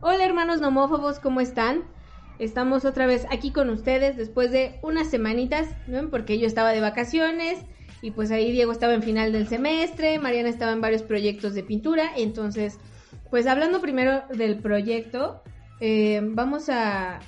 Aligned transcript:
Hola 0.00 0.24
hermanos 0.24 0.60
nomófobos, 0.60 1.18
¿cómo 1.18 1.40
están? 1.40 1.82
Estamos 2.38 2.84
otra 2.84 3.06
vez 3.06 3.26
aquí 3.30 3.50
con 3.50 3.68
ustedes 3.68 4.16
después 4.16 4.52
de 4.52 4.78
unas 4.82 5.10
semanitas, 5.10 5.68
¿no? 5.88 6.08
Porque 6.08 6.38
yo 6.38 6.46
estaba 6.46 6.70
de 6.70 6.80
vacaciones 6.80 7.58
y 8.00 8.12
pues 8.12 8.30
ahí 8.30 8.52
Diego 8.52 8.70
estaba 8.70 8.94
en 8.94 9.02
final 9.02 9.32
del 9.32 9.48
semestre, 9.48 10.20
Mariana 10.20 10.48
estaba 10.48 10.72
en 10.72 10.80
varios 10.80 11.02
proyectos 11.02 11.54
de 11.54 11.64
pintura, 11.64 12.12
entonces, 12.16 12.78
pues 13.28 13.48
hablando 13.48 13.80
primero 13.80 14.22
del 14.32 14.58
proyecto, 14.60 15.42
eh, 15.80 16.20
vamos 16.22 16.68
a, 16.68 17.18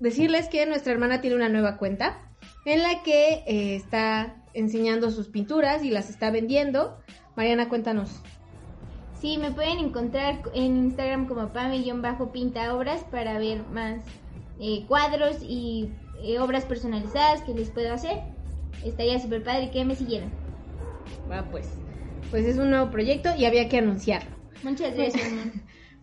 decirles 0.00 0.48
que 0.48 0.66
nuestra 0.66 0.92
hermana 0.92 1.20
tiene 1.20 1.36
una 1.36 1.48
nueva 1.48 1.76
cuenta 1.76 2.18
en 2.64 2.82
la 2.82 3.02
que 3.02 3.44
eh, 3.46 3.76
está 3.76 4.39
enseñando 4.54 5.10
sus 5.10 5.28
pinturas 5.28 5.84
y 5.84 5.90
las 5.90 6.10
está 6.10 6.30
vendiendo. 6.30 6.98
Mariana, 7.36 7.68
cuéntanos. 7.68 8.20
Sí, 9.20 9.36
me 9.36 9.50
pueden 9.50 9.78
encontrar 9.78 10.42
en 10.54 10.76
Instagram 10.76 11.26
como 11.26 11.52
pame-pinta 11.52 12.74
obras 12.74 13.04
para 13.04 13.38
ver 13.38 13.62
más 13.66 14.02
eh, 14.58 14.84
cuadros 14.88 15.36
y 15.42 15.90
eh, 16.22 16.38
obras 16.38 16.64
personalizadas 16.64 17.42
que 17.42 17.52
les 17.52 17.70
puedo 17.70 17.92
hacer. 17.92 18.18
Estaría 18.84 19.18
súper 19.18 19.42
padre 19.42 19.70
que 19.70 19.84
me 19.84 19.94
siguieran. 19.94 20.30
Va, 21.30 21.44
pues. 21.50 21.68
Pues 22.30 22.46
es 22.46 22.58
un 22.58 22.70
nuevo 22.70 22.90
proyecto 22.90 23.30
y 23.36 23.44
había 23.44 23.68
que 23.68 23.78
anunciarlo. 23.78 24.30
Muchas 24.62 24.94
gracias. 24.96 25.32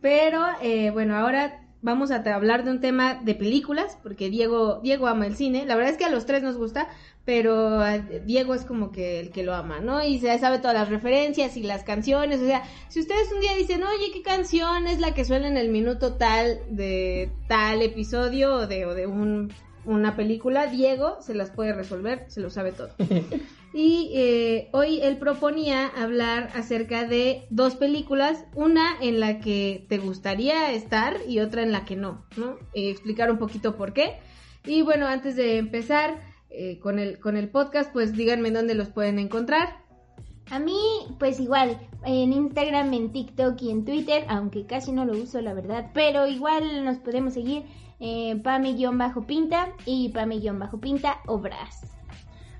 Pero 0.01 0.43
eh, 0.61 0.91
bueno, 0.91 1.15
ahora 1.15 1.66
vamos 1.81 2.11
a 2.11 2.17
hablar 2.33 2.63
de 2.63 2.71
un 2.71 2.81
tema 2.81 3.15
de 3.15 3.35
películas, 3.35 3.97
porque 4.01 4.29
Diego, 4.29 4.79
Diego 4.81 5.07
ama 5.07 5.27
el 5.27 5.35
cine. 5.35 5.65
La 5.65 5.75
verdad 5.75 5.91
es 5.91 5.97
que 5.97 6.05
a 6.05 6.09
los 6.09 6.25
tres 6.25 6.43
nos 6.43 6.57
gusta, 6.57 6.87
pero 7.25 7.81
Diego 8.25 8.53
es 8.55 8.65
como 8.65 8.91
que 8.91 9.19
el 9.19 9.31
que 9.31 9.43
lo 9.43 9.53
ama, 9.53 9.79
¿no? 9.79 10.03
Y 10.03 10.19
se 10.19 10.37
sabe 10.39 10.59
todas 10.59 10.75
las 10.75 10.89
referencias 10.89 11.57
y 11.57 11.63
las 11.63 11.83
canciones. 11.83 12.41
O 12.41 12.45
sea, 12.45 12.63
si 12.87 12.99
ustedes 12.99 13.31
un 13.33 13.41
día 13.41 13.55
dicen, 13.55 13.83
oye, 13.83 14.11
¿qué 14.13 14.21
canción 14.21 14.87
es 14.87 14.99
la 14.99 15.13
que 15.13 15.25
suena 15.25 15.47
en 15.47 15.57
el 15.57 15.69
minuto 15.69 16.13
tal 16.13 16.59
de 16.69 17.31
tal 17.47 17.81
episodio 17.81 18.55
o 18.55 18.67
de, 18.67 18.85
o 18.85 18.95
de 18.95 19.07
un, 19.07 19.53
una 19.85 20.15
película? 20.15 20.67
Diego 20.67 21.17
se 21.21 21.35
las 21.35 21.51
puede 21.51 21.73
resolver, 21.73 22.25
se 22.27 22.41
lo 22.41 22.49
sabe 22.49 22.71
todo. 22.71 22.89
Y 23.79 24.09
eh, 24.15 24.69
hoy 24.71 25.01
él 25.03 25.17
proponía 25.17 25.85
hablar 25.85 26.49
acerca 26.55 27.05
de 27.05 27.45
dos 27.51 27.75
películas, 27.75 28.43
una 28.55 28.95
en 29.01 29.19
la 29.19 29.39
que 29.39 29.85
te 29.87 29.99
gustaría 29.99 30.71
estar 30.71 31.17
y 31.27 31.41
otra 31.41 31.61
en 31.61 31.71
la 31.71 31.85
que 31.85 31.95
no, 31.95 32.25
¿no? 32.37 32.57
Eh, 32.73 32.89
explicar 32.89 33.29
un 33.29 33.37
poquito 33.37 33.75
por 33.75 33.93
qué. 33.93 34.17
Y 34.65 34.81
bueno, 34.81 35.05
antes 35.05 35.35
de 35.35 35.59
empezar 35.59 36.19
eh, 36.49 36.79
con, 36.79 36.97
el, 36.97 37.19
con 37.19 37.37
el 37.37 37.49
podcast, 37.49 37.93
pues 37.93 38.13
díganme 38.13 38.49
dónde 38.49 38.73
los 38.73 38.89
pueden 38.89 39.19
encontrar. 39.19 39.77
A 40.49 40.57
mí, 40.57 40.79
pues 41.19 41.39
igual, 41.39 41.77
en 42.03 42.33
Instagram, 42.33 42.91
en 42.95 43.11
TikTok 43.11 43.61
y 43.61 43.69
en 43.69 43.85
Twitter, 43.85 44.25
aunque 44.27 44.65
casi 44.65 44.91
no 44.91 45.05
lo 45.05 45.13
uso, 45.13 45.39
la 45.39 45.53
verdad, 45.53 45.91
pero 45.93 46.25
igual 46.25 46.83
nos 46.83 46.97
podemos 46.97 47.35
seguir 47.35 47.61
eh, 47.99 48.41
pame-pinta 48.43 49.69
y 49.85 50.09
pame-pinta 50.09 51.19
obras. 51.27 51.96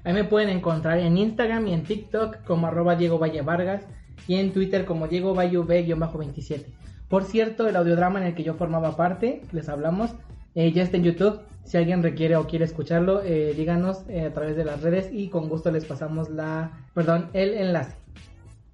Ahí 0.04 0.14
me 0.14 0.24
pueden 0.24 0.50
encontrar 0.50 1.00
en 1.00 1.18
Instagram 1.18 1.68
y 1.68 1.74
en 1.74 1.84
TikTok 1.84 2.44
como 2.44 2.68
arroba 2.68 2.96
Diego 2.96 3.20
Valle 3.20 3.42
Vargas 3.42 3.86
y 4.28 4.36
en 4.36 4.52
Twitter 4.52 4.86
como 4.86 5.08
Diego 5.08 5.34
Valle 5.34 5.58
V-27. 5.58 6.66
Por 7.10 7.24
cierto, 7.24 7.68
el 7.68 7.76
audiodrama 7.76 8.20
en 8.20 8.28
el 8.28 8.36
que 8.36 8.44
yo 8.44 8.56
formaba 8.56 8.98
parte, 8.98 9.42
les 9.52 9.70
hablamos, 9.70 10.12
eh, 10.56 10.72
ya 10.72 10.84
está 10.84 10.98
en 10.98 11.04
YouTube. 11.04 11.40
Si 11.64 11.78
alguien 11.78 12.04
requiere 12.04 12.36
o 12.36 12.48
quiere 12.48 12.66
escucharlo, 12.66 13.22
eh, 13.24 13.54
díganos 13.56 14.04
eh, 14.10 14.26
a 14.26 14.34
través 14.34 14.56
de 14.56 14.66
las 14.66 14.82
redes 14.82 15.10
y 15.12 15.30
con 15.30 15.50
gusto 15.50 15.72
les 15.72 15.86
pasamos 15.86 16.30
la, 16.30 16.72
perdón, 16.94 17.30
el 17.34 17.54
enlace. 17.54 17.96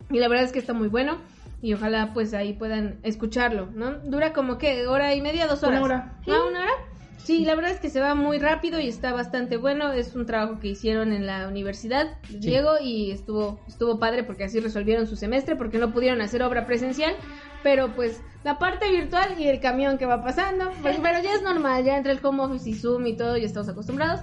Y 0.10 0.20
la 0.20 0.28
verdad 0.28 0.46
es 0.46 0.52
que 0.52 0.60
está 0.60 0.74
muy 0.74 0.88
bueno 0.90 1.18
y 1.62 1.74
ojalá 1.74 2.12
pues 2.14 2.34
ahí 2.34 2.54
puedan 2.54 3.00
escucharlo, 3.04 3.68
¿no? 3.74 3.94
Dura 4.00 4.34
como 4.34 4.58
que 4.58 4.86
hora 4.86 5.16
y 5.16 5.22
media, 5.22 5.48
dos 5.48 5.64
horas. 5.64 5.80
Una 5.80 5.86
hora. 5.86 6.14
¿Ah, 6.28 6.46
una 6.48 6.60
hora? 6.62 6.72
Sí, 7.18 7.46
la 7.46 7.56
verdad 7.56 7.72
es 7.72 7.80
que 7.80 7.90
se 7.90 8.02
va 8.02 8.16
muy 8.16 8.38
rápido 8.38 8.80
y 8.80 8.88
está 8.90 9.14
bastante 9.14 9.58
bueno. 9.58 9.94
Es 9.94 10.16
un 10.16 10.26
trabajo 10.26 10.60
que 10.60 10.68
hicieron 10.68 11.14
en 11.14 11.26
la 11.26 11.48
universidad, 11.48 12.18
Diego, 12.30 12.74
y 12.82 13.12
estuvo, 13.12 13.62
estuvo 13.68 13.98
padre 13.98 14.24
porque 14.24 14.44
así 14.44 14.60
resolvieron 14.60 15.08
su 15.08 15.16
semestre, 15.16 15.56
porque 15.56 15.78
no 15.78 15.94
pudieron 15.94 16.22
hacer 16.22 16.44
obra 16.44 16.66
presencial. 16.66 17.16
Pero 17.64 17.96
pues 17.96 18.22
la 18.44 18.60
parte 18.60 18.92
virtual 18.92 19.40
y 19.40 19.48
el 19.48 19.62
camión 19.62 19.98
que 19.98 20.06
va 20.06 20.22
pasando, 20.22 20.72
pues, 20.82 20.98
pero 21.02 21.22
ya 21.24 21.34
es 21.34 21.42
normal, 21.44 21.86
ya 21.86 21.96
entre 21.96 22.12
el 22.12 22.20
home 22.22 22.44
office 22.44 22.70
y 22.70 22.74
Zoom 22.74 23.08
y 23.08 23.16
todo, 23.16 23.38
ya 23.38 23.46
estamos 23.46 23.70
acostumbrados. 23.70 24.20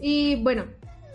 Y 0.00 0.42
bueno, 0.42 0.64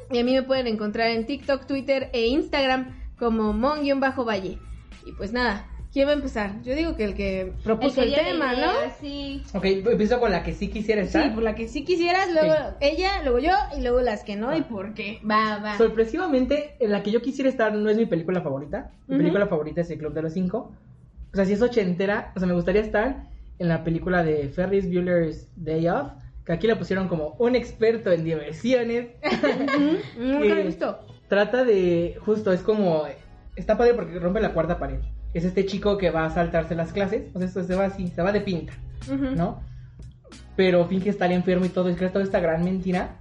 y 0.09 0.19
a 0.19 0.23
mí 0.23 0.33
me 0.33 0.43
pueden 0.43 0.67
encontrar 0.67 1.09
en 1.09 1.25
TikTok, 1.25 1.65
Twitter 1.65 2.09
e 2.13 2.27
Instagram 2.27 2.95
como 3.19 3.51
mon-valle. 3.51 4.59
Y 5.05 5.11
pues 5.17 5.33
nada, 5.33 5.67
¿Quién 5.97 6.07
va 6.09 6.11
a 6.11 6.15
empezar? 6.15 6.61
Yo 6.61 6.75
digo 6.75 6.95
que 6.95 7.05
el 7.05 7.15
que 7.15 7.53
propuso 7.63 8.03
el, 8.03 8.13
que 8.13 8.19
el 8.19 8.25
tema, 8.27 8.53
idea, 8.53 8.67
¿no? 8.67 8.71
Sí. 9.01 9.41
Ok, 9.55 9.65
empiezo 9.65 10.19
con 10.19 10.29
la 10.29 10.43
que 10.43 10.53
sí 10.53 10.67
quisiera 10.67 11.01
estar. 11.01 11.23
Sí, 11.23 11.29
por 11.31 11.41
la 11.41 11.55
que 11.55 11.67
sí 11.67 11.83
quisieras, 11.83 12.29
luego 12.31 12.53
ella, 12.81 13.23
luego 13.23 13.39
yo 13.39 13.49
y 13.75 13.81
luego 13.81 14.01
las 14.01 14.23
que 14.23 14.35
no 14.35 14.55
y 14.55 14.61
por 14.61 14.93
qué. 14.93 15.19
Va, 15.27 15.57
va. 15.57 15.75
Sorpresivamente, 15.75 16.75
en 16.79 16.91
la 16.91 17.01
que 17.01 17.09
yo 17.09 17.19
quisiera 17.23 17.49
estar 17.49 17.73
no 17.73 17.89
es 17.89 17.97
mi 17.97 18.05
película 18.05 18.41
favorita. 18.41 18.91
Mi 19.07 19.15
Ujú. 19.15 19.23
película 19.23 19.47
favorita 19.47 19.81
es 19.81 19.89
El 19.89 19.97
Club 19.97 20.13
de 20.13 20.21
los 20.21 20.33
Cinco. 20.33 20.71
O 21.33 21.35
sea, 21.35 21.45
si 21.45 21.53
es 21.53 21.61
ochentera, 21.63 22.31
o 22.35 22.39
sea, 22.39 22.47
me 22.47 22.53
gustaría 22.53 22.81
estar 22.81 23.23
en 23.57 23.67
la 23.67 23.83
película 23.83 24.23
de 24.23 24.49
Ferris 24.49 24.85
Bueller's 24.85 25.47
Day 25.55 25.87
Off, 25.87 26.11
que 26.45 26.53
aquí 26.53 26.67
la 26.67 26.77
pusieron 26.77 27.07
como 27.07 27.29
un 27.39 27.55
experto 27.55 28.11
en 28.11 28.23
diversiones. 28.23 29.07
Nunca 30.15 30.45
lo 30.45 30.55
he 30.57 30.61
Eh, 30.61 30.65
visto. 30.67 30.99
Trata 31.27 31.63
de, 31.63 32.17
justo, 32.23 32.51
es 32.53 32.61
como, 32.61 33.05
está 33.55 33.75
padre 33.79 33.95
porque 33.95 34.19
rompe 34.19 34.39
la 34.41 34.53
cuarta 34.53 34.77
pared. 34.77 34.99
Es 35.33 35.43
este 35.43 35.65
chico 35.65 35.97
que 35.97 36.09
va 36.09 36.25
a 36.25 36.29
saltarse 36.29 36.75
las 36.75 36.91
clases, 36.93 37.23
o 37.33 37.39
sea, 37.39 37.63
se 37.63 37.75
va 37.75 37.85
así, 37.85 38.07
se 38.07 38.21
va 38.21 38.31
de 38.31 38.41
pinta. 38.41 38.73
¿no? 39.35 39.61
Pero 40.55 40.85
finge 40.87 41.09
estar 41.09 41.31
enfermo 41.31 41.65
y 41.65 41.69
todo, 41.69 41.89
y 41.89 41.95
crea 41.95 42.11
toda 42.11 42.25
esta 42.25 42.39
gran 42.39 42.63
mentira 42.63 43.17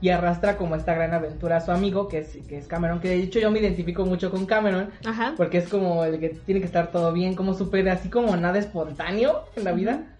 y 0.00 0.10
arrastra 0.10 0.56
como 0.56 0.76
esta 0.76 0.94
gran 0.94 1.12
aventura 1.12 1.56
a 1.56 1.60
su 1.60 1.72
amigo, 1.72 2.06
que 2.06 2.18
es, 2.18 2.38
que 2.48 2.56
es 2.56 2.68
Cameron, 2.68 3.00
que 3.00 3.08
de 3.08 3.16
hecho 3.16 3.40
yo 3.40 3.50
me 3.50 3.58
identifico 3.58 4.06
mucho 4.06 4.30
con 4.30 4.46
Cameron, 4.46 4.90
Ajá. 5.04 5.34
porque 5.36 5.58
es 5.58 5.68
como 5.68 6.04
el 6.04 6.20
que 6.20 6.28
tiene 6.28 6.60
que 6.60 6.66
estar 6.66 6.92
todo 6.92 7.12
bien, 7.12 7.34
como 7.34 7.54
súper 7.54 7.88
así 7.88 8.08
como 8.08 8.36
nada 8.36 8.58
espontáneo 8.58 9.44
en 9.56 9.64
la 9.64 9.72
vida. 9.72 10.14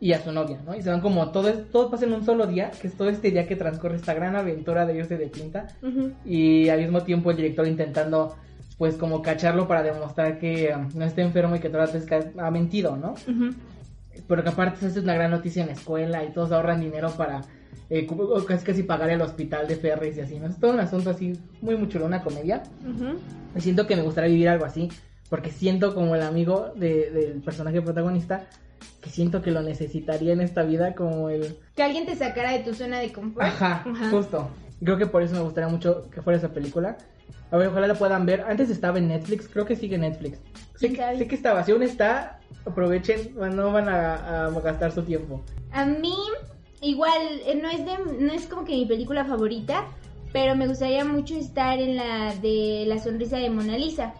Y 0.00 0.14
a 0.14 0.20
su 0.20 0.32
novia, 0.32 0.58
¿no? 0.66 0.74
Y 0.74 0.82
se 0.82 0.90
van 0.90 1.00
como 1.00 1.30
todo, 1.30 1.52
todo 1.52 1.88
pasa 1.88 2.06
en 2.06 2.12
un 2.12 2.24
solo 2.24 2.48
día, 2.48 2.72
que 2.72 2.88
es 2.88 2.94
todo 2.94 3.08
este 3.08 3.30
día 3.30 3.46
que 3.46 3.54
transcurre 3.54 3.94
esta 3.94 4.12
gran 4.14 4.34
aventura 4.34 4.84
de 4.84 4.96
irse 4.96 5.16
de 5.16 5.28
pinta. 5.28 5.68
Ujú. 5.80 6.10
Y 6.24 6.68
al 6.70 6.80
mismo 6.80 7.02
tiempo 7.02 7.30
el 7.30 7.36
director 7.36 7.68
intentando, 7.68 8.34
pues 8.78 8.96
como 8.96 9.22
cacharlo 9.22 9.68
para 9.68 9.82
demostrar 9.82 10.38
que 10.38 10.72
um, 10.74 10.88
no 10.94 11.04
está 11.04 11.22
enfermo 11.22 11.56
y 11.56 11.60
que 11.60 11.68
todas 11.68 11.92
las 11.94 12.08
veces 12.08 12.32
ha 12.38 12.50
mentido, 12.50 12.96
¿no? 12.96 13.12
Ujú. 13.12 13.54
Pero 14.28 14.42
que 14.42 14.48
aparte 14.48 14.86
es 14.86 14.96
una 14.96 15.14
gran 15.14 15.30
noticia 15.30 15.62
en 15.62 15.68
la 15.68 15.74
escuela 15.74 16.24
y 16.24 16.32
todos 16.32 16.52
ahorran 16.52 16.80
dinero 16.80 17.10
para 17.16 17.42
eh, 17.90 18.06
casi 18.46 18.64
casi 18.64 18.82
pagar 18.82 19.10
el 19.10 19.20
hospital 19.22 19.66
de 19.68 19.76
Ferris 19.76 20.16
y 20.16 20.20
así, 20.20 20.38
¿no? 20.38 20.46
Es 20.46 20.58
todo 20.58 20.72
un 20.72 20.80
asunto 20.80 21.10
así 21.10 21.32
muy 21.60 21.76
muy 21.76 21.88
chulo, 21.88 22.06
una 22.06 22.22
comedia. 22.22 22.62
Ujú. 22.82 23.18
Y 23.56 23.60
siento 23.60 23.86
que 23.86 23.96
me 23.96 24.02
gustaría 24.02 24.30
vivir 24.30 24.48
algo 24.48 24.64
así, 24.64 24.88
porque 25.28 25.50
siento 25.50 25.94
como 25.94 26.14
el 26.14 26.22
amigo 26.22 26.72
de- 26.74 27.10
del 27.10 27.42
personaje 27.42 27.80
protagonista, 27.82 28.46
que 29.02 29.10
siento 29.10 29.42
que 29.42 29.50
lo 29.50 29.62
necesitaría 29.62 30.32
en 30.32 30.40
esta 30.40 30.62
vida 30.62 30.94
como 30.94 31.28
el... 31.28 31.56
Que 31.76 31.82
alguien 31.82 32.06
te 32.06 32.16
sacara 32.16 32.52
de 32.52 32.60
tu 32.60 32.72
zona 32.74 33.00
de 33.00 33.12
confort. 33.12 33.46
Ajá, 33.46 33.84
Ajá. 33.86 34.10
justo. 34.10 34.48
Creo 34.82 34.96
que 34.98 35.06
por 35.06 35.22
eso 35.22 35.34
me 35.34 35.40
gustaría 35.42 35.68
mucho 35.68 36.08
que 36.10 36.22
fuera 36.22 36.38
esa 36.38 36.48
película. 36.52 36.96
A 37.50 37.56
ver, 37.56 37.68
ojalá 37.68 37.86
la 37.86 37.94
puedan 37.94 38.24
ver. 38.26 38.42
Antes 38.42 38.70
estaba 38.70 38.98
en 38.98 39.08
Netflix, 39.08 39.48
creo 39.48 39.66
que 39.66 39.76
sigue 39.76 39.96
en 39.96 40.02
Netflix. 40.02 40.38
Sé, 40.76 40.88
¿Quién 40.88 40.94
que- 40.94 41.18
sé 41.18 41.26
que 41.28 41.34
estaba, 41.34 41.62
si 41.64 41.72
aún 41.72 41.82
está, 41.82 42.40
aprovechen, 42.64 43.34
no 43.36 43.72
van 43.72 43.88
a, 43.88 44.46
a 44.46 44.50
gastar 44.60 44.92
su 44.92 45.02
tiempo. 45.02 45.42
A 45.70 45.84
mí, 45.84 46.14
igual, 46.80 47.20
eh, 47.46 47.58
no 47.60 47.68
es, 47.68 47.84
de, 47.84 48.24
no 48.24 48.32
es 48.32 48.46
como 48.46 48.64
que 48.64 48.72
mi 48.72 48.86
película 48.86 49.24
favorita, 49.24 49.84
pero 50.32 50.56
me 50.56 50.66
gustaría 50.66 51.04
mucho 51.04 51.36
estar 51.36 51.78
en 51.78 51.96
la 51.96 52.34
de 52.36 52.84
La 52.86 52.98
sonrisa 52.98 53.36
de 53.36 53.50
Mona 53.50 53.76
Lisa. 53.76 54.14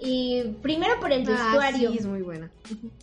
Y 0.00 0.42
primero 0.62 0.98
por 1.00 1.12
el 1.12 1.22
Ah, 1.28 1.52
vestuario. 1.52 1.90
sí, 1.92 1.98
es 1.98 2.06
muy 2.06 2.22
buena. 2.22 2.50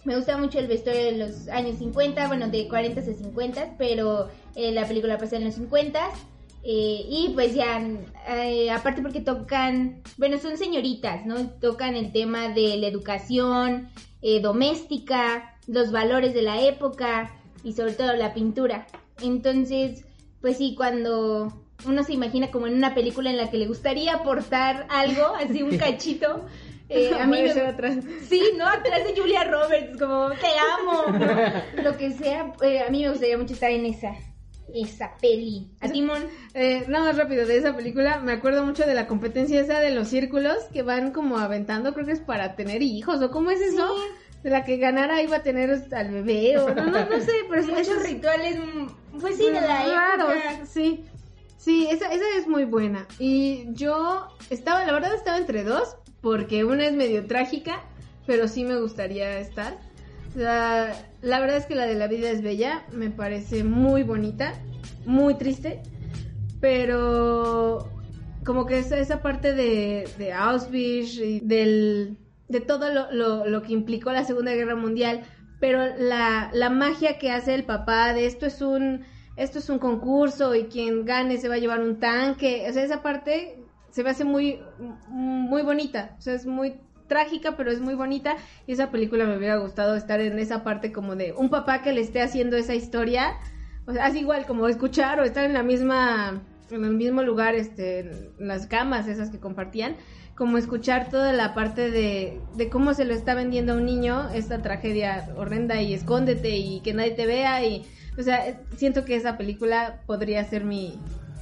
Me 0.04 0.16
gusta 0.18 0.38
mucho 0.38 0.60
el 0.60 0.68
vestuario 0.68 1.06
de 1.06 1.18
los 1.18 1.48
años 1.48 1.78
50, 1.78 2.28
bueno, 2.28 2.50
de 2.50 2.68
40 2.68 3.00
a 3.00 3.04
50, 3.04 3.76
pero 3.78 4.28
eh, 4.56 4.72
la 4.74 4.86
película 4.86 5.18
pasa 5.18 5.38
en 5.38 5.46
los 5.46 5.56
50. 5.56 6.00
Eh, 6.64 7.06
y 7.10 7.32
pues 7.34 7.54
ya, 7.54 7.82
eh, 8.30 8.72
aparte 8.72 9.02
porque 9.02 9.20
tocan, 9.20 10.02
bueno, 10.18 10.38
son 10.38 10.58
señoritas, 10.58 11.26
¿no? 11.26 11.50
Tocan 11.60 11.96
el 11.96 12.12
tema 12.14 12.48
de 12.50 12.78
la 12.78 12.88
educación 12.88 13.90
eh, 14.22 14.40
doméstica, 14.40 15.58
los 15.68 15.92
valores 15.92 16.34
de 16.34 16.42
la 16.42 16.62
época 16.62 17.36
y 17.64 17.74
sobre 17.74 17.94
todo 17.94 18.14
la 18.14 18.34
pintura. 18.34 18.88
Entonces, 19.22 20.06
pues 20.42 20.58
sí, 20.58 20.74
cuando 20.76 21.52
uno 21.86 22.04
se 22.04 22.14
imagina 22.14 22.50
como 22.50 22.68
en 22.68 22.76
una 22.76 22.94
película 22.96 23.30
en 23.30 23.38
la 23.38 23.50
que 23.50 23.58
le 23.58 23.68
gustaría 23.68 24.14
aportar 24.16 24.88
algo, 24.90 25.26
así 25.36 25.64
un 25.64 25.78
cachito. 25.78 26.46
eh, 26.88 27.12
a 27.20 27.26
mí 27.26 27.42
me, 27.42 27.52
ser 27.54 27.66
atrás. 27.66 27.98
Sí, 28.30 28.42
¿no? 28.58 28.66
Atrás 28.68 29.04
de 29.06 29.20
Julia 29.20 29.44
Roberts, 29.44 29.98
como 30.00 30.30
te 30.30 30.48
amo, 30.80 31.18
¿no? 31.18 31.84
lo 31.84 31.98
que 31.98 32.12
sea. 32.12 32.54
eh, 32.62 32.80
a 32.88 32.90
mí 32.90 33.02
me 33.04 33.10
gustaría 33.10 33.38
mucho 33.38 33.54
estar 33.54 33.72
en 33.72 33.86
esa. 33.86 34.16
Esa 34.74 35.12
peli. 35.22 35.68
A 35.80 35.88
Timón. 35.90 36.24
Eh, 36.54 36.86
nada 36.88 37.06
más 37.06 37.18
rápido 37.18 37.46
de 37.46 37.58
esa 37.58 37.76
película, 37.76 38.20
me 38.20 38.32
acuerdo 38.34 38.66
mucho 38.66 38.86
de 38.86 38.94
la 38.96 39.08
competencia 39.08 39.60
esa 39.62 39.80
de 39.80 39.92
los 39.92 40.08
círculos 40.08 40.58
que 40.74 40.82
van 40.82 41.12
como 41.12 41.38
aventando, 41.38 41.94
creo 41.94 42.06
que 42.06 42.14
es 42.14 42.20
para 42.20 42.56
tener 42.56 42.82
hijos, 42.82 43.22
o 43.22 43.32
cómo 43.32 43.52
es 43.52 43.62
eso, 43.62 43.96
de 44.44 44.50
la 44.50 44.66
que 44.66 44.78
ganara 44.78 45.22
iba 45.22 45.38
a 45.38 45.44
tener 45.44 45.70
al 45.92 46.12
bebé, 46.12 46.58
o 46.58 46.74
no, 46.74 46.86
no, 46.86 47.06
no 47.06 47.20
sé, 47.22 47.32
pero 47.50 47.62
es- 47.62 47.70
Esos 47.70 47.98
es- 48.04 48.10
rituales, 48.10 48.58
mm, 48.58 49.20
pues 49.20 49.38
sí, 49.38 49.46
de 49.46 49.52
la 49.62 49.86
raros, 49.86 50.34
época. 50.36 50.66
sí. 50.66 51.06
Sí, 51.58 51.88
esa, 51.90 52.12
esa 52.12 52.26
es 52.38 52.46
muy 52.46 52.66
buena. 52.66 53.08
Y 53.20 53.68
yo 53.72 54.28
estaba, 54.50 54.84
la 54.84 54.92
verdad 54.92 55.14
estaba 55.16 55.38
entre 55.38 55.64
dos, 55.64 55.96
porque 56.20 56.66
una 56.66 56.86
es 56.86 56.92
medio 56.92 57.26
trágica, 57.26 57.80
pero 58.28 58.50
sí 58.50 58.66
me 58.66 58.78
gustaría 58.82 59.40
estar. 59.40 59.78
Sea, 60.34 60.94
la 61.22 61.40
verdad 61.40 61.58
es 61.58 61.66
que 61.66 61.76
la 61.76 61.86
de 61.86 61.96
la 61.96 62.08
vida 62.08 62.30
es 62.32 62.42
bella, 62.42 62.84
me 62.92 63.12
parece 63.12 63.64
muy 63.64 64.02
bonita, 64.04 64.54
muy 65.06 65.36
triste, 65.36 65.82
pero 66.60 67.88
como 68.44 68.66
que 68.66 68.80
esa, 68.80 68.98
esa 68.98 69.22
parte 69.22 69.54
de, 69.54 70.10
de 70.18 70.34
Auschwitz 70.34 71.18
y 71.18 71.40
del, 71.40 72.18
de 72.48 72.62
todo 72.62 72.92
lo, 72.92 73.12
lo, 73.12 73.46
lo 73.46 73.62
que 73.62 73.74
implicó 73.74 74.12
la 74.12 74.26
Segunda 74.26 74.54
Guerra 74.54 74.76
Mundial, 74.76 75.22
pero 75.60 75.96
la, 75.98 76.50
la 76.54 76.70
magia 76.70 77.20
que 77.20 77.32
hace 77.32 77.54
el 77.54 77.64
papá 77.64 78.14
de 78.14 78.26
esto 78.26 78.46
es 78.46 78.62
un 78.62 79.06
esto 79.36 79.60
es 79.60 79.70
un 79.70 79.80
concurso 79.80 80.54
y 80.54 80.66
quien 80.66 81.06
gane 81.06 81.38
se 81.38 81.50
va 81.50 81.56
a 81.56 81.60
llevar 81.60 81.82
un 81.82 82.00
tanque, 82.00 82.66
o 82.70 82.74
sea, 82.74 82.84
esa 82.84 83.02
parte 83.02 83.64
se 83.90 84.04
me 84.04 84.10
hace 84.10 84.26
muy 84.26 84.60
muy 85.08 85.62
bonita, 85.62 86.16
o 86.18 86.22
sea, 86.22 86.34
es 86.34 86.46
muy 86.46 86.76
trágica, 87.08 87.56
pero 87.56 87.72
es 87.72 87.80
muy 87.80 87.96
bonita 87.96 88.36
y 88.68 88.74
esa 88.74 88.92
película 88.92 89.26
me 89.26 89.38
hubiera 89.38 89.58
gustado 89.58 89.96
estar 89.96 90.22
en 90.22 90.40
esa 90.40 90.64
parte 90.64 90.92
como 90.92 91.16
de 91.16 91.34
un 91.34 91.50
papá 91.50 91.82
que 91.82 91.94
le 91.94 92.02
esté 92.02 92.22
haciendo 92.22 92.58
esa 92.58 92.76
historia, 92.76 93.38
o 93.86 93.94
sea, 93.94 94.08
es 94.08 94.16
igual 94.16 94.46
como 94.46 94.68
escuchar 94.68 95.20
o 95.20 95.24
estar 95.24 95.44
en 95.46 95.54
la 95.54 95.64
misma 95.64 96.42
en 96.72 96.86
el 96.86 96.94
mismo 96.94 97.22
lugar, 97.22 97.56
este, 97.56 98.00
en 98.00 98.48
las 98.48 98.68
camas 98.68 99.08
esas 99.08 99.30
que 99.30 99.40
compartían, 99.40 99.96
como 100.36 100.58
escuchar 100.58 101.10
toda 101.10 101.32
la 101.34 101.54
parte 101.54 101.92
de, 101.92 102.40
de 102.56 102.70
cómo 102.70 102.94
se 102.94 103.06
lo 103.06 103.14
está 103.14 103.36
vendiendo 103.36 103.74
a 103.74 103.76
un 103.76 103.86
niño 103.86 104.30
esta 104.34 104.62
tragedia 104.62 105.28
horrenda 105.38 105.82
y 105.82 105.94
escóndete 105.94 106.50
y 106.58 106.82
que 106.82 106.94
nadie 106.94 107.12
te 107.12 107.26
vea 107.26 107.64
y, 107.64 107.86
o 108.18 108.24
sea, 108.24 108.60
siento 108.76 109.06
que 109.06 109.16
esa 109.16 109.38
película 109.38 110.02
podría 110.08 110.44
ser 110.46 110.64
mi, 110.64 110.98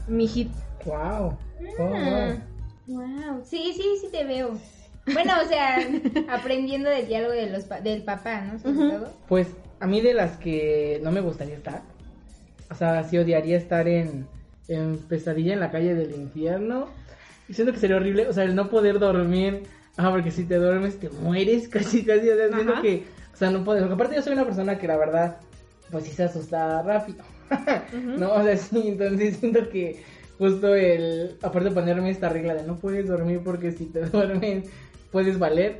mi 0.08 0.28
hit. 0.28 0.50
Wow. 0.86 1.38
Ah, 1.80 2.36
wow. 2.88 3.42
Sí, 3.46 3.72
sí, 3.76 3.84
sí 4.02 4.08
te 4.12 4.26
veo. 4.26 4.58
Bueno, 5.14 5.34
o 5.44 5.48
sea, 5.48 5.78
aprendiendo 6.30 6.90
del 6.90 7.08
diálogo 7.08 7.34
de 7.34 7.50
los 7.50 7.64
pa- 7.66 7.82
del 7.82 8.04
papá, 8.04 8.42
¿no? 8.42 8.60
Sobre 8.60 8.90
todo. 8.90 9.14
Pues 9.28 9.48
a 9.80 9.88
mí 9.88 10.00
de 10.02 10.14
las 10.14 10.38
que 10.38 11.00
no 11.04 11.12
me 11.12 11.22
gustaría 11.22 11.56
estar, 11.56 11.82
o 12.70 12.76
sea, 12.76 13.04
sí 13.04 13.18
odiaría 13.18 13.58
estar 13.58 13.88
en, 13.88 14.28
en 14.68 14.98
Pesadilla 14.98 15.54
en 15.54 15.60
la 15.60 15.72
calle 15.72 15.96
del 15.96 16.12
infierno. 16.14 16.88
Y 17.50 17.54
siento 17.54 17.74
que 17.74 17.80
sería 17.80 17.96
horrible, 17.98 18.28
o 18.28 18.34
sea, 18.34 18.44
el 18.44 18.56
no 18.56 18.70
poder 18.70 19.00
dormir. 19.00 19.64
Ah, 19.98 20.10
porque 20.12 20.32
si 20.32 20.46
te 20.46 20.56
duermes 20.56 21.00
te 21.00 21.10
mueres 21.10 21.68
casi, 21.70 22.06
casi. 22.06 22.30
O 22.30 22.36
sea, 22.38 22.48
siento 22.54 22.82
que, 22.82 23.04
o 23.34 23.38
sea, 23.38 23.50
no 23.52 23.64
puedes. 23.64 23.82
Porque 23.82 23.96
aparte 23.96 24.16
yo 24.16 24.22
soy 24.22 24.34
una 24.34 24.46
persona 24.46 24.78
que 24.78 24.88
la 24.88 24.98
verdad, 24.98 25.38
pues 25.90 26.06
sí 26.06 26.12
se 26.12 26.24
asusta 26.24 26.82
rápido. 26.84 27.24
No, 28.18 28.32
o 28.34 28.44
sea, 28.44 28.56
sí, 28.56 28.82
entonces 28.88 29.36
siento 29.38 29.68
que 29.70 30.02
justo 30.38 30.74
el, 30.74 31.38
aparte 31.42 31.68
de 31.70 31.76
ponerme 31.76 32.10
esta 32.10 32.30
regla 32.30 32.56
de 32.56 32.64
no 32.64 32.78
puedes 32.78 33.08
dormir 33.08 33.42
porque 33.44 33.74
si 33.74 33.86
te 33.88 34.00
duermes 34.06 34.70
puedes 35.12 35.38
valer, 35.40 35.80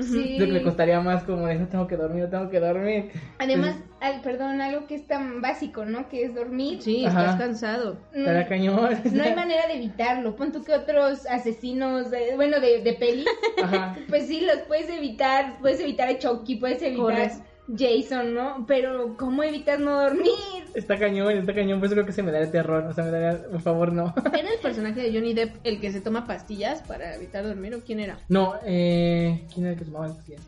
Sí. 0.00 0.38
lo 0.38 0.46
que 0.46 0.52
me 0.52 0.62
costaría 0.62 1.00
más 1.00 1.24
como 1.24 1.48
de 1.48 1.56
no 1.56 1.66
tengo 1.66 1.88
que 1.88 1.96
dormir, 1.96 2.24
no 2.24 2.28
tengo 2.30 2.50
que 2.50 2.60
dormir. 2.60 3.10
Además, 3.38 3.74
al, 4.00 4.20
perdón, 4.20 4.60
algo 4.60 4.86
que 4.86 4.94
es 4.94 5.06
tan 5.08 5.40
básico, 5.40 5.84
¿no? 5.86 6.08
Que 6.08 6.22
es 6.22 6.34
dormir. 6.36 6.80
Sí, 6.82 7.04
Ajá. 7.04 7.20
estás 7.22 7.36
cansado. 7.40 7.96
Mm, 8.14 8.18
Estará 8.20 8.46
cañón. 8.46 8.90
No 9.12 9.22
hay 9.24 9.34
manera 9.34 9.66
de 9.66 9.74
evitarlo. 9.74 10.36
Pon 10.36 10.52
tú 10.52 10.62
que 10.62 10.72
otros 10.72 11.26
asesinos, 11.26 12.12
de- 12.12 12.36
bueno, 12.36 12.60
de, 12.60 12.82
de 12.82 12.92
peli, 12.92 13.24
Ajá. 13.60 13.96
pues 14.08 14.28
sí, 14.28 14.42
los 14.42 14.58
puedes 14.68 14.88
evitar. 14.88 15.58
Puedes 15.60 15.80
evitar 15.80 16.08
a 16.08 16.16
Chucky, 16.18 16.56
puedes 16.56 16.80
evitar 16.80 17.02
Corres. 17.04 17.40
Jason, 17.76 18.34
¿no? 18.34 18.64
Pero, 18.66 19.16
¿cómo 19.16 19.42
evitas 19.42 19.78
no 19.80 20.00
dormir? 20.02 20.30
Está 20.74 20.98
cañón, 20.98 21.30
está 21.32 21.54
cañón, 21.54 21.80
por 21.80 21.86
eso 21.86 21.94
creo 21.94 22.06
que 22.06 22.12
se 22.12 22.22
me 22.22 22.32
daría 22.32 22.50
terror, 22.50 22.84
o 22.84 22.92
sea, 22.94 23.04
me 23.04 23.10
daría, 23.10 23.42
por 23.48 23.60
favor, 23.60 23.92
no. 23.92 24.14
¿Era 24.32 24.50
el 24.52 24.58
personaje 24.62 25.00
de 25.02 25.12
Johnny 25.12 25.34
Depp 25.34 25.56
el 25.64 25.80
que 25.80 25.90
se 25.92 26.00
toma 26.00 26.26
pastillas 26.26 26.82
para 26.82 27.14
evitar 27.14 27.44
dormir 27.44 27.74
o 27.74 27.80
quién 27.80 28.00
era? 28.00 28.18
No, 28.28 28.54
eh, 28.64 29.46
¿quién 29.52 29.66
era 29.66 29.72
el 29.74 29.78
que 29.78 29.84
tomaba 29.84 30.06
el 30.06 30.12
pastillas? 30.14 30.42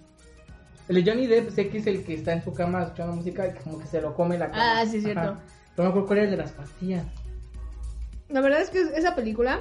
El 0.88 0.96
de 1.04 1.10
Johnny 1.10 1.26
Depp 1.26 1.50
sé 1.50 1.68
que 1.68 1.78
es 1.78 1.86
el 1.86 2.04
que 2.04 2.14
está 2.14 2.32
en 2.32 2.42
su 2.42 2.52
cama 2.52 2.82
escuchando 2.82 3.14
música 3.14 3.46
y 3.46 3.52
como 3.62 3.78
que 3.78 3.86
se 3.86 4.00
lo 4.00 4.14
come 4.14 4.38
la 4.38 4.50
cama. 4.50 4.80
Ah, 4.80 4.86
sí, 4.86 4.96
es 4.98 5.04
cierto. 5.04 5.20
Ajá. 5.20 5.40
Pero 5.76 5.76
no 5.76 5.84
me 5.84 5.88
acuerdo 5.90 6.06
cuál 6.06 6.18
era 6.18 6.24
el 6.26 6.30
de 6.32 6.36
las 6.38 6.52
pastillas. 6.52 7.04
La 8.28 8.40
verdad 8.40 8.60
es 8.60 8.70
que 8.70 8.80
esa 8.96 9.14
película, 9.14 9.60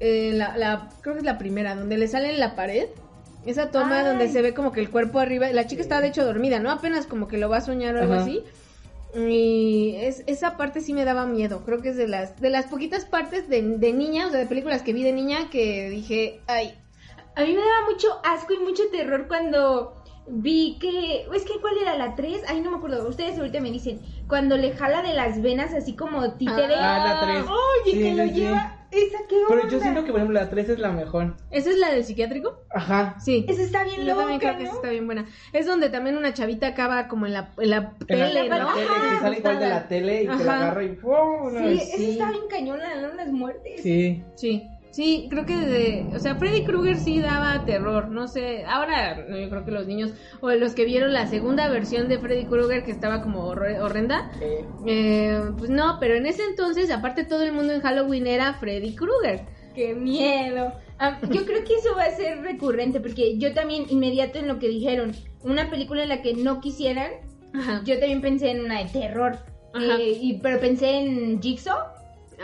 eh, 0.00 0.32
la, 0.34 0.56
la- 0.56 0.88
creo 1.02 1.14
que 1.14 1.20
es 1.20 1.24
la 1.26 1.38
primera, 1.38 1.74
donde 1.74 1.96
le 1.98 2.08
sale 2.08 2.30
en 2.32 2.40
la 2.40 2.54
pared, 2.56 2.88
esa 3.46 3.70
toma 3.70 4.00
Ay. 4.00 4.06
donde 4.06 4.28
se 4.28 4.42
ve 4.42 4.54
como 4.54 4.72
que 4.72 4.80
el 4.80 4.90
cuerpo 4.90 5.18
arriba, 5.20 5.48
la 5.52 5.66
chica 5.66 5.82
está 5.82 6.00
de 6.00 6.08
hecho 6.08 6.24
dormida, 6.24 6.58
¿no? 6.60 6.70
Apenas 6.70 7.06
como 7.06 7.28
que 7.28 7.38
lo 7.38 7.48
va 7.48 7.58
a 7.58 7.60
soñar 7.60 7.94
o 7.96 8.00
algo 8.00 8.14
Ajá. 8.14 8.22
así. 8.22 8.42
Y 9.16 9.94
es, 9.96 10.24
esa 10.26 10.56
parte 10.56 10.80
sí 10.80 10.92
me 10.92 11.04
daba 11.04 11.24
miedo, 11.26 11.62
creo 11.64 11.80
que 11.80 11.90
es 11.90 11.96
de 11.96 12.08
las, 12.08 12.40
de 12.40 12.50
las 12.50 12.66
poquitas 12.66 13.04
partes 13.04 13.48
de, 13.48 13.62
de 13.62 13.92
niña, 13.92 14.26
o 14.26 14.30
sea, 14.30 14.40
de 14.40 14.46
películas 14.46 14.82
que 14.82 14.92
vi 14.92 15.04
de 15.04 15.12
niña 15.12 15.50
que 15.50 15.88
dije, 15.88 16.40
ay, 16.48 16.74
A 17.36 17.42
mí 17.42 17.48
me 17.52 17.60
daba 17.60 17.90
mucho 17.90 18.08
asco 18.24 18.54
y 18.54 18.58
mucho 18.58 18.82
terror 18.90 19.26
cuando 19.28 19.94
vi 20.26 20.78
que. 20.80 21.26
Es 21.34 21.44
que, 21.44 21.60
¿cuál 21.60 21.74
era 21.80 21.96
la 21.96 22.14
3? 22.16 22.42
Ay, 22.48 22.60
no 22.60 22.70
me 22.72 22.78
acuerdo. 22.78 23.08
Ustedes 23.08 23.36
ahorita 23.38 23.60
me 23.60 23.70
dicen. 23.70 24.00
Cuando 24.28 24.56
le 24.56 24.72
jala 24.72 25.02
de 25.02 25.14
las 25.14 25.42
venas 25.42 25.74
así 25.74 25.94
como 25.94 26.32
títere. 26.34 26.74
Ah, 26.76 27.04
la 27.04 27.20
tres. 27.20 27.44
Oye, 27.44 27.92
Sí, 27.92 27.98
que 27.98 28.10
sí, 28.10 28.14
lo 28.14 28.24
sí. 28.24 28.30
lleva. 28.32 28.83
Esa 28.94 29.18
qué 29.28 29.36
onda. 29.36 29.46
Pero 29.48 29.68
yo 29.68 29.80
siento 29.80 30.04
que, 30.04 30.10
por 30.12 30.20
ejemplo, 30.20 30.38
la 30.40 30.48
3 30.50 30.68
es 30.70 30.78
la 30.78 30.92
mejor. 30.92 31.34
¿esa 31.50 31.70
es 31.70 31.78
la 31.78 31.90
del 31.92 32.04
psiquiátrico? 32.04 32.60
Ajá. 32.70 33.16
Sí. 33.24 33.44
Esa 33.48 33.62
está 33.62 33.84
bien 33.84 34.02
Yo 34.04 34.16
también 34.16 34.38
loca, 34.38 34.38
creo 34.38 34.56
que 34.58 34.62
¿no? 34.64 34.68
esa 34.68 34.76
está 34.76 34.90
bien 34.90 35.06
buena. 35.06 35.26
Es 35.52 35.66
donde 35.66 35.90
también 35.90 36.16
una 36.16 36.32
chavita 36.34 36.68
acaba 36.68 37.08
como 37.08 37.26
en 37.26 37.32
la, 37.32 37.52
en 37.58 37.70
la 37.70 37.76
En 38.08 38.18
la- 38.18 38.26
tele, 38.26 38.40
en 38.40 38.48
la 38.50 38.58
¿no? 38.58 38.74
tele, 38.74 38.86
que 38.86 39.20
sale 39.20 39.38
igual 39.38 39.58
de 39.60 39.68
la 39.68 39.88
tele 39.88 40.22
y 40.22 40.26
que 40.26 40.32
Ajá. 40.32 40.44
la 40.44 40.56
agarra 40.56 40.84
y 40.84 40.88
¡pum! 40.90 41.52
No, 41.52 41.58
Sí, 41.68 41.78
sí. 41.78 41.92
esa 42.04 42.12
está 42.12 42.30
bien 42.30 42.44
cañona, 42.48 42.94
¿no? 43.00 43.14
Las 43.14 43.28
muertes. 43.32 43.82
Sí. 43.82 44.22
Sí, 44.36 44.68
sí, 44.94 45.26
creo 45.28 45.44
que 45.44 45.56
de, 45.58 46.10
o 46.14 46.20
sea, 46.20 46.36
Freddy 46.36 46.64
Krueger 46.64 46.96
sí 46.98 47.20
daba 47.20 47.64
terror, 47.64 48.08
no 48.10 48.28
sé, 48.28 48.64
ahora 48.64 49.24
no, 49.28 49.36
yo 49.38 49.50
creo 49.50 49.64
que 49.64 49.70
los 49.72 49.86
niños 49.86 50.12
o 50.40 50.50
los 50.52 50.74
que 50.74 50.84
vieron 50.84 51.12
la 51.12 51.26
segunda 51.26 51.68
versión 51.68 52.08
de 52.08 52.18
Freddy 52.18 52.46
Krueger 52.46 52.84
que 52.84 52.92
estaba 52.92 53.22
como 53.22 53.46
horre- 53.52 53.80
horrenda, 53.80 54.30
Eh, 54.40 54.64
eh, 54.86 55.40
pues 55.58 55.68
no, 55.70 55.96
pero 55.98 56.14
en 56.14 56.26
ese 56.26 56.44
entonces, 56.44 56.90
aparte 56.90 57.24
todo 57.24 57.42
el 57.42 57.52
mundo 57.52 57.72
en 57.72 57.80
Halloween 57.80 58.26
era 58.26 58.54
Freddy 58.54 58.94
Krueger. 58.94 59.46
¡Qué 59.74 59.94
miedo! 59.94 60.72
Ah, 61.00 61.18
yo 61.28 61.44
creo 61.44 61.64
que 61.64 61.74
eso 61.74 61.96
va 61.96 62.04
a 62.04 62.10
ser 62.12 62.42
recurrente 62.42 63.00
porque 63.00 63.36
yo 63.38 63.52
también, 63.52 63.86
inmediato 63.88 64.38
en 64.38 64.46
lo 64.46 64.60
que 64.60 64.68
dijeron, 64.68 65.12
una 65.42 65.68
película 65.68 66.04
en 66.04 66.08
la 66.08 66.22
que 66.22 66.34
no 66.34 66.60
quisieran, 66.60 67.10
Ajá. 67.52 67.82
yo 67.84 67.98
también 67.98 68.20
pensé 68.20 68.50
en 68.52 68.64
una 68.64 68.78
de 68.84 68.90
terror. 68.90 69.38
Ajá. 69.74 69.96
Eh, 69.98 70.16
y, 70.22 70.34
pero 70.38 70.60
pensé 70.60 70.90
en 71.00 71.42
Jigsaw. 71.42 71.76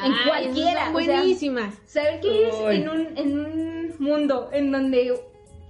En 0.04 0.12
Ay, 0.12 0.28
cualquiera, 0.28 0.86
son 0.86 0.96
o 0.96 1.00
sea, 1.00 1.16
buenísimas. 1.16 1.74
Saber 1.84 2.20
que 2.20 2.48
es 2.48 2.54
Ay. 2.66 2.82
en 2.82 2.88
un, 2.88 3.18
en 3.18 3.38
un 3.38 3.94
mundo 3.98 4.50
en 4.52 4.72
donde 4.72 5.20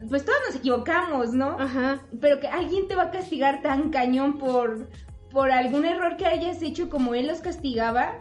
pues 0.08 0.24
todos 0.24 0.38
nos 0.46 0.56
equivocamos, 0.56 1.32
¿no? 1.32 1.56
Ajá. 1.58 2.00
Pero 2.20 2.40
que 2.40 2.46
alguien 2.46 2.88
te 2.88 2.94
va 2.94 3.04
a 3.04 3.10
castigar 3.10 3.60
tan 3.62 3.90
cañón 3.90 4.38
por, 4.38 4.88
por 5.30 5.50
algún 5.50 5.84
error 5.84 6.16
que 6.16 6.26
hayas 6.26 6.62
hecho 6.62 6.88
como 6.88 7.14
él 7.14 7.26
los 7.26 7.40
castigaba. 7.40 8.18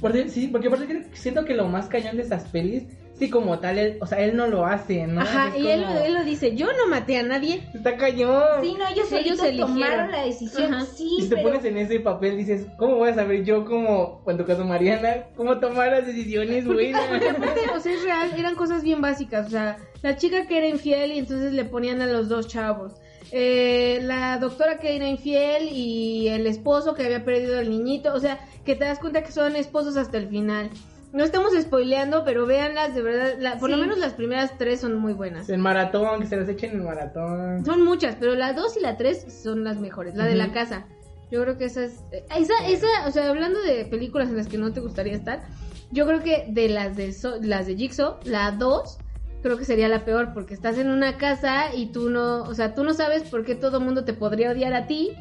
Porque, 0.00 0.28
sí, 0.28 0.48
porque 0.48 0.68
aparte 0.68 1.06
siento 1.14 1.44
que 1.44 1.54
lo 1.54 1.66
más 1.66 1.88
cañón 1.88 2.16
de 2.16 2.22
estas 2.22 2.44
pelis, 2.44 2.84
sí, 3.18 3.30
como 3.30 3.58
tal, 3.58 3.78
él, 3.78 3.98
o 4.00 4.06
sea, 4.06 4.20
él 4.20 4.36
no 4.36 4.46
lo 4.46 4.66
hace, 4.66 5.06
¿no? 5.06 5.20
Ajá, 5.22 5.48
Es 5.54 5.62
y 5.62 5.68
él, 5.68 5.84
como- 5.84 5.98
él 6.00 6.14
lo 6.14 6.24
dice, 6.24 6.54
yo 6.54 6.66
no 6.66 6.86
maté 6.88 7.18
a 7.18 7.22
nadie. 7.22 7.62
Está 7.74 7.96
cañón. 7.96 8.42
Sí, 8.62 8.76
no, 8.78 8.86
ellos, 8.88 9.10
ellos 9.12 9.38
tomaron 9.58 10.10
la 10.10 10.24
decisión. 10.24 10.74
Ajá. 10.74 10.86
Sí, 10.86 11.16
y 11.18 11.22
si 11.22 11.28
te 11.28 11.36
pones 11.38 11.64
en 11.64 11.78
ese 11.78 12.00
papel, 12.00 12.36
dices, 12.36 12.66
¿cómo 12.76 12.96
voy 12.96 13.10
a 13.10 13.14
saber 13.14 13.44
yo 13.44 13.64
como, 13.64 14.22
en 14.26 14.36
tu 14.36 14.44
caso 14.44 14.64
Mariana, 14.64 15.24
cómo 15.36 15.58
tomar 15.58 15.90
las 15.92 16.06
decisiones 16.06 16.66
buenas? 16.66 17.02
porque 17.08 17.28
aparte, 17.30 17.60
o 17.74 17.80
sea, 17.80 17.92
es 17.92 18.02
real, 18.02 18.30
eran 18.36 18.54
cosas 18.54 18.82
bien 18.82 19.00
básicas. 19.00 19.46
O 19.46 19.50
sea, 19.50 19.78
la 20.02 20.16
chica 20.16 20.46
que 20.46 20.58
era 20.58 20.66
infiel 20.68 21.12
y 21.12 21.18
entonces 21.18 21.52
le 21.52 21.64
ponían 21.64 22.00
a 22.02 22.06
los 22.06 22.28
dos 22.28 22.48
chavos. 22.48 22.92
Eh, 23.32 23.98
la 24.02 24.38
doctora 24.38 24.78
que 24.78 24.94
era 24.94 25.08
infiel 25.08 25.68
y 25.72 26.28
el 26.28 26.46
esposo 26.46 26.94
que 26.94 27.04
había 27.04 27.24
perdido 27.24 27.58
al 27.58 27.68
niñito. 27.70 28.14
O 28.14 28.20
sea, 28.20 28.38
que 28.64 28.76
te 28.76 28.84
das 28.84 28.98
cuenta 28.98 29.22
que 29.22 29.32
son 29.32 29.56
esposos 29.56 29.96
hasta 29.96 30.18
el 30.18 30.28
final. 30.28 30.70
No 31.16 31.24
estamos 31.24 31.52
spoileando, 31.58 32.24
pero 32.24 32.44
véanlas, 32.44 32.94
de 32.94 33.00
verdad. 33.00 33.34
la- 33.38 33.58
por 33.58 33.70
lo 33.70 33.78
menos 33.78 33.96
las 33.98 34.12
primeras 34.12 34.58
tres 34.58 34.80
son 34.80 34.96
muy 34.96 35.14
buenas. 35.14 35.48
En 35.48 35.60
maratón, 35.62 36.20
que 36.20 36.26
se 36.26 36.36
las 36.36 36.46
echen 36.48 36.72
en 36.72 36.84
maratón. 36.84 37.64
Son 37.64 37.82
muchas, 37.82 38.16
pero 38.20 38.34
la 38.34 38.52
dos 38.52 38.76
y 38.76 38.80
la 38.80 38.98
tres 38.98 39.24
son 39.42 39.64
las 39.64 39.78
mejores. 39.78 40.14
La 40.14 40.26
de 40.26 40.34
la 40.34 40.52
casa. 40.52 40.84
Yo 41.30 41.42
creo 41.42 41.56
que 41.56 41.64
esa 41.64 41.84
es. 41.84 42.04
eh, 42.12 42.24
Esa, 42.36 42.52
esa, 42.68 42.86
o 43.06 43.10
sea, 43.10 43.30
hablando 43.30 43.60
de 43.62 43.86
películas 43.86 44.28
en 44.28 44.36
las 44.36 44.46
que 44.46 44.58
no 44.58 44.72
te 44.74 44.80
gustaría 44.80 45.14
estar, 45.14 45.42
yo 45.90 46.06
creo 46.06 46.22
que 46.22 46.44
de 46.48 46.68
las 46.68 46.96
de, 46.98 47.12
So- 47.14 47.38
las 47.40 47.66
de 47.66 47.76
Jigsaw, 47.76 48.16
la 48.24 48.50
2, 48.52 48.98
creo 49.42 49.56
que 49.56 49.64
sería 49.64 49.88
la 49.88 50.04
peor, 50.04 50.34
porque 50.34 50.52
estás 50.52 50.76
en 50.76 50.88
una 50.90 51.16
casa 51.16 51.74
y 51.74 51.86
tú 51.86 52.10
no, 52.10 52.42
o 52.42 52.54
sea, 52.54 52.74
tú 52.74 52.84
no 52.84 52.92
sabes 52.92 53.22
por 53.22 53.44
qué 53.46 53.54
todo 53.54 53.78
el 53.78 53.84
mundo 53.84 54.04
te 54.04 54.12
podría 54.12 54.50
odiar 54.50 54.74
a 54.74 54.86
ti. 54.86 55.12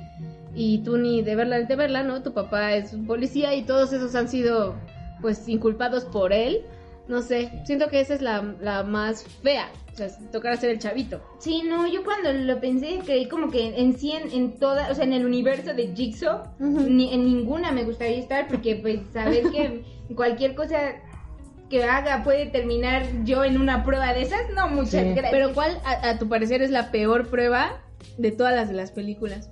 y 0.58 0.80
tú 0.86 0.98
ni 0.98 1.22
de 1.22 1.36
verla 1.36 1.60
ni 1.60 1.66
de 1.66 1.76
verla, 1.76 2.04
¿no? 2.04 2.22
Tu 2.22 2.34
papá 2.34 2.74
es 2.76 2.94
un 2.94 3.06
policía 3.08 3.54
y 3.56 3.64
todos 3.64 3.92
esos 3.94 4.14
han 4.16 4.28
sido 4.30 4.76
pues 5.26 5.50
inculpados 5.50 6.06
por 6.06 6.32
él. 6.34 6.62
No 7.08 7.24
sé, 7.24 7.52
siento 7.66 7.88
que 7.90 8.00
esa 8.00 8.14
es 8.14 8.22
la, 8.22 8.44
la 8.62 8.84
más 8.84 9.24
fea, 9.42 9.72
o 9.92 9.96
sea, 9.98 10.08
tocar 10.32 10.54
hacer 10.54 10.70
el 10.70 10.78
chavito. 10.78 11.20
Sí, 11.40 11.64
no, 11.68 11.88
yo 11.88 12.04
cuando 12.04 12.32
lo 12.32 12.60
pensé 12.60 13.00
creí 13.04 13.28
como 13.28 13.50
que 13.50 13.76
en 13.80 13.98
sí, 13.98 14.12
en, 14.12 14.32
en 14.32 14.60
toda, 14.60 14.92
o 14.92 14.94
sea, 14.94 15.04
en 15.04 15.14
el 15.14 15.26
universo 15.26 15.74
de 15.74 15.96
Jigsaw, 15.96 16.44
Ujú. 16.60 16.82
ni, 16.82 17.12
en 17.12 17.26
ninguna 17.26 17.72
me 17.72 17.86
gustaría 17.86 18.20
estar 18.20 18.48
porque 18.48 18.76
pues 18.76 19.00
saber 19.14 19.50
que 19.52 19.84
cualquier 20.16 20.54
cosa 20.54 20.78
que 21.72 21.84
haga 21.84 22.24
puede 22.24 22.46
terminar 22.46 23.04
yo 23.24 23.44
en 23.44 23.60
una 23.60 23.84
prueba 23.84 24.14
de 24.14 24.22
esas, 24.22 24.42
no, 24.56 24.68
muchas 24.68 24.92
Sí. 25.02 25.14
gracias. 25.14 25.32
Pero 25.32 25.54
¿cuál 25.56 25.80
a, 25.86 26.10
a 26.10 26.20
tu 26.20 26.30
parecer 26.30 26.62
es 26.62 26.70
la 26.70 26.92
peor 26.92 27.30
prueba 27.30 27.82
de 28.20 28.30
todas 28.32 28.54
las 28.54 28.70
de 28.70 28.76
las 28.76 28.92
películas? 28.92 29.50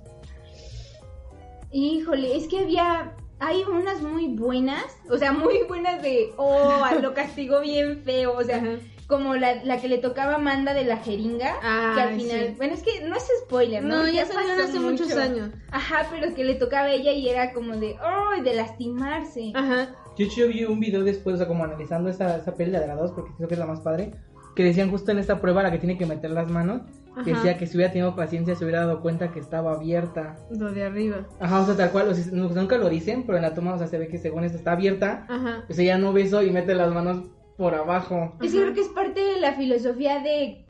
Híjole, 1.72 2.36
es 2.36 2.46
que 2.46 2.58
había, 2.60 3.12
hay 3.40 3.62
unas 3.62 4.00
muy 4.02 4.28
buenas, 4.28 4.84
o 5.10 5.18
sea, 5.18 5.32
muy 5.32 5.62
buenas 5.68 6.02
de, 6.02 6.32
oh, 6.36 6.86
lo 7.00 7.14
castigó 7.14 7.60
bien 7.60 8.02
feo, 8.04 8.36
o 8.36 8.42
sea, 8.42 8.56
Ajá. 8.58 8.78
como 9.06 9.34
la, 9.34 9.62
la 9.64 9.80
que 9.80 9.88
le 9.88 9.98
tocaba 9.98 10.32
a 10.32 10.36
Amanda 10.36 10.72
de 10.72 10.84
la 10.84 10.96
jeringa, 10.98 11.54
Ah, 11.62 11.92
que 11.94 12.00
al 12.02 12.14
final, 12.20 12.46
sí. 12.48 12.54
bueno, 12.56 12.74
es 12.74 12.82
que 12.82 13.00
no 13.06 13.16
es 13.16 13.28
spoiler, 13.44 13.82
¿no? 13.84 14.02
No, 14.02 14.08
ya 14.08 14.24
salieron 14.26 14.56
pasó 14.56 14.68
hace 14.68 14.80
muchos 14.80 15.12
años. 15.16 15.50
Ajá, 15.70 16.06
pero 16.10 16.34
que 16.34 16.44
le 16.44 16.54
tocaba 16.54 16.86
a 16.86 16.92
ella 16.92 17.12
y 17.12 17.28
era 17.28 17.52
como 17.52 17.76
de, 17.76 17.96
oh, 18.02 18.42
de 18.42 18.54
lastimarse. 18.54 19.52
Ajá. 19.54 19.94
Yo, 20.16 20.26
yo 20.28 20.48
vi 20.48 20.64
un 20.64 20.78
video 20.78 21.02
después, 21.02 21.34
o 21.34 21.38
sea, 21.38 21.48
como 21.48 21.64
analizando 21.64 22.08
esa, 22.08 22.36
esa 22.36 22.54
peli, 22.54 22.70
de 22.70 22.86
la 22.86 22.94
2, 22.94 23.12
porque 23.12 23.32
creo 23.36 23.48
que 23.48 23.54
es 23.54 23.60
la 23.60 23.66
más 23.66 23.80
padre, 23.80 24.12
que 24.54 24.64
decían 24.64 24.90
justo 24.90 25.10
en 25.12 25.18
esta 25.18 25.40
prueba 25.40 25.62
la 25.62 25.70
que 25.70 25.78
tiene 25.78 25.98
que 25.98 26.06
meter 26.06 26.30
las 26.30 26.48
manos, 26.50 26.82
que 27.24 27.32
decía 27.32 27.56
que 27.56 27.66
si 27.66 27.76
hubiera 27.76 27.92
tenido 27.92 28.16
paciencia 28.16 28.56
se 28.56 28.64
hubiera 28.64 28.80
dado 28.80 29.00
cuenta 29.00 29.30
que 29.32 29.38
estaba 29.38 29.72
abierta. 29.74 30.36
Lo 30.50 30.72
de 30.72 30.84
arriba. 30.84 31.26
Ajá, 31.38 31.60
o 31.60 31.66
sea, 31.66 31.76
tal 31.76 31.90
cual, 31.90 32.08
o 32.08 32.14
sea, 32.14 32.32
nu- 32.32 32.48
nunca 32.50 32.76
lo 32.76 32.88
dicen, 32.88 33.22
pero 33.24 33.36
en 33.38 33.42
la 33.42 33.54
toma, 33.54 33.74
o 33.74 33.78
sea, 33.78 33.86
se 33.86 33.98
ve 33.98 34.08
que 34.08 34.18
según 34.18 34.42
esto 34.44 34.58
está 34.58 34.72
abierta, 34.72 35.24
Ajá. 35.28 35.62
pues 35.66 35.78
ella 35.78 35.96
no 35.98 36.12
ve 36.12 36.22
eso 36.22 36.42
y 36.42 36.50
mete 36.50 36.74
las 36.74 36.92
manos 36.92 37.22
por 37.56 37.74
abajo. 37.74 38.32
Es 38.42 38.52
que 38.52 38.58
creo 38.60 38.74
que 38.74 38.80
es 38.80 38.88
parte 38.88 39.20
de 39.20 39.38
la 39.40 39.52
filosofía 39.52 40.18
de, 40.20 40.63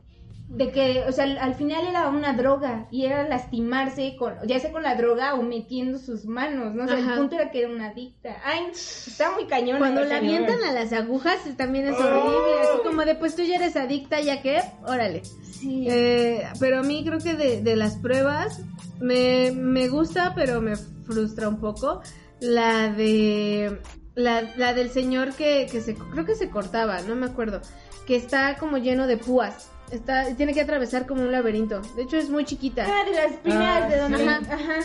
de 0.47 0.71
que, 0.71 1.03
o 1.07 1.11
sea, 1.11 1.23
al, 1.23 1.37
al 1.39 1.55
final 1.55 1.87
era 1.87 2.07
una 2.09 2.33
droga 2.33 2.87
y 2.91 3.05
era 3.05 3.27
lastimarse, 3.27 4.15
con, 4.17 4.35
ya 4.45 4.59
sea 4.59 4.71
con 4.71 4.83
la 4.83 4.95
droga 4.95 5.33
o 5.33 5.41
metiendo 5.41 5.97
sus 5.97 6.25
manos, 6.25 6.73
¿no? 6.75 6.83
O 6.83 6.87
sea, 6.87 6.97
Ajá. 6.97 7.13
el 7.13 7.19
punto 7.19 7.35
era 7.35 7.51
que 7.51 7.61
era 7.63 7.69
una 7.69 7.87
adicta. 7.87 8.37
Ay, 8.45 8.67
está 8.71 9.31
muy 9.31 9.47
cañón. 9.47 9.79
Cuando 9.79 10.01
la 10.01 10.19
señora. 10.19 10.37
avientan 10.37 10.63
a 10.63 10.71
las 10.71 10.93
agujas 10.93 11.37
también 11.57 11.87
es 11.87 11.99
horrible. 11.99 12.61
Así 12.61 12.83
como 12.83 13.03
de, 13.03 13.15
pues 13.15 13.35
tú 13.35 13.41
ya 13.43 13.55
eres 13.55 13.75
adicta, 13.75 14.21
ya 14.21 14.41
que, 14.41 14.61
órale. 14.83 15.23
Sí. 15.25 15.87
Eh, 15.89 16.47
pero 16.59 16.79
a 16.79 16.83
mí 16.83 17.03
creo 17.05 17.19
que 17.19 17.33
de, 17.33 17.61
de 17.61 17.75
las 17.75 17.97
pruebas 17.97 18.61
me, 18.99 19.51
me 19.51 19.87
gusta, 19.89 20.33
pero 20.35 20.61
me 20.61 20.75
frustra 20.75 21.49
un 21.49 21.59
poco. 21.59 22.01
La 22.39 22.89
de. 22.93 23.81
La, 24.13 24.43
la 24.55 24.73
del 24.73 24.91
señor 24.91 25.33
que, 25.33 25.67
que 25.71 25.81
se. 25.81 25.95
Creo 25.95 26.23
que 26.23 26.35
se 26.35 26.49
cortaba, 26.49 27.01
no 27.01 27.15
me 27.15 27.25
acuerdo. 27.25 27.61
Que 28.05 28.15
está 28.15 28.55
como 28.57 28.77
lleno 28.77 29.07
de 29.07 29.17
púas. 29.17 29.71
Está, 29.91 30.25
tiene 30.35 30.53
que 30.53 30.61
atravesar 30.61 31.05
como 31.05 31.21
un 31.21 31.31
laberinto. 31.31 31.81
De 31.95 32.03
hecho, 32.03 32.17
es 32.17 32.29
muy 32.29 32.43
chiquita. 32.45 32.85
Ah, 32.87 33.03
de 33.05 33.11
las 33.11 33.31
primeras 33.39 33.83
Ah, 33.83 33.87
de 33.87 33.97
donde... 33.99 34.17
sí. 34.17 34.25
Ajá. 34.27 34.79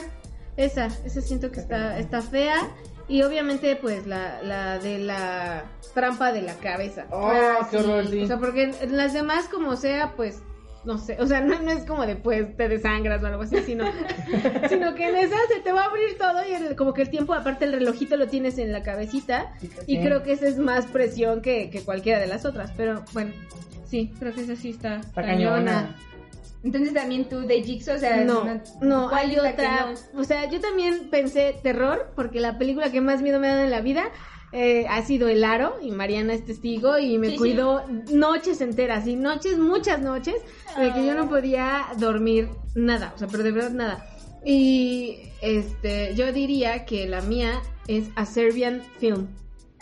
Esa, 0.57 0.87
esa 1.05 1.21
siento 1.23 1.51
que 1.51 1.61
está, 1.61 1.99
está 1.99 2.21
fea. 2.23 2.57
Y 3.09 3.23
obviamente, 3.23 3.75
pues, 3.77 4.07
la, 4.07 4.43
la 4.43 4.79
de 4.79 4.99
la 4.99 5.65
trampa 5.95 6.33
de 6.33 6.43
la 6.43 6.55
cabeza. 6.55 7.07
Oh, 7.11 7.31
Ah, 7.33 7.67
qué 7.71 7.79
sí. 7.79 7.85
horror, 7.85 8.07
sí. 8.09 8.23
O 8.23 8.27
sea, 8.27 8.39
porque 8.39 8.73
en 8.81 8.97
las 8.97 9.13
demás, 9.13 9.47
como 9.47 9.75
sea, 9.77 10.13
pues, 10.17 10.43
no 10.85 10.99
sé. 10.99 11.17
O 11.21 11.27
sea, 11.27 11.41
no, 11.41 11.61
no 11.61 11.71
es 11.71 11.85
como 11.85 12.07
después 12.07 12.57
te 12.57 12.69
desangras 12.69 13.23
o 13.23 13.27
algo 13.27 13.43
así, 13.43 13.57
sino, 13.67 13.85
sino 14.69 14.95
que 14.95 15.09
en 15.09 15.17
esa 15.17 15.37
se 15.53 15.61
te 15.61 15.73
va 15.73 15.83
a 15.83 15.87
abrir 15.87 16.17
todo 16.19 16.39
y 16.49 16.55
el- 16.55 16.77
como 16.77 16.95
que 16.95 17.03
el 17.03 17.11
tiempo, 17.11 17.35
aparte 17.35 17.65
el 17.67 17.73
relojito 17.73 18.17
lo 18.17 18.29
tienes 18.29 18.59
en 18.59 18.73
la 18.73 18.83
cabecita. 18.83 19.53
Y 19.87 19.97
Sí. 19.97 20.03
creo 20.03 20.23
que 20.23 20.33
esa 20.33 20.47
es 20.49 20.59
más 20.59 20.87
presión 20.87 21.43
que, 21.43 21.71
que 21.71 21.83
cualquiera 21.83 22.19
de 22.19 22.27
las 22.27 22.45
otras. 22.45 22.73
Pero 22.77 23.05
bueno, 23.13 23.33
sí, 23.87 24.13
creo 24.19 24.33
que 24.35 24.43
esa 24.43 24.57
sí 24.57 24.71
está, 24.71 24.97
Está 24.97 25.23
cañona. 25.23 25.97
Entonces 26.63 26.93
también 26.93 27.25
tú 27.27 27.41
de 27.41 27.63
Jigsaw, 27.63 27.97
o 27.97 27.99
sea... 27.99 28.23
No, 28.25 28.45
no, 28.83 29.09
¿cuál 29.09 29.31
hay 29.31 29.39
otra. 29.39 29.87
no? 30.15 30.21
O 30.21 30.25
sea, 30.25 30.49
yo 30.51 30.61
también 30.61 31.09
pensé 31.11 31.55
terror, 31.63 32.13
porque 32.15 32.39
la 32.39 32.59
película 32.59 32.93
que 32.93 33.01
más 33.01 33.23
miedo 33.23 33.41
me 33.41 33.49
ha 33.49 33.53
dado 33.53 33.65
en 33.65 33.71
la 33.71 33.81
vida 33.81 34.05
eh, 34.53 34.87
ha 34.89 35.03
sido 35.03 35.29
El 35.29 35.45
Aro, 35.45 35.77
y 35.83 35.91
Mariana 35.93 36.35
es 36.35 36.45
testigo, 36.45 36.99
y 36.99 37.19
me 37.19 37.27
Sí, 37.29 37.33
sí. 37.35 37.39
cuidó 37.39 37.85
noches 38.11 38.61
enteras, 38.61 39.07
y 39.07 39.17
noches, 39.17 39.59
muchas 39.59 40.01
noches, 40.01 40.35
de 40.79 40.93
que 40.93 41.07
yo 41.07 41.15
no 41.15 41.29
podía 41.29 41.85
dormir 41.99 42.49
nada, 42.75 43.13
o 43.15 43.19
sea, 43.19 43.29
pero 43.29 43.43
de 43.43 43.53
verdad 43.53 43.71
nada. 43.71 44.07
Y 44.45 45.19
este, 45.43 46.15
yo 46.15 46.33
diría 46.33 46.85
que 46.87 47.07
la 47.07 47.21
mía 47.21 47.61
es 47.89 48.09
A 48.17 48.25
Serbian 48.27 48.83
Film. 48.99 49.29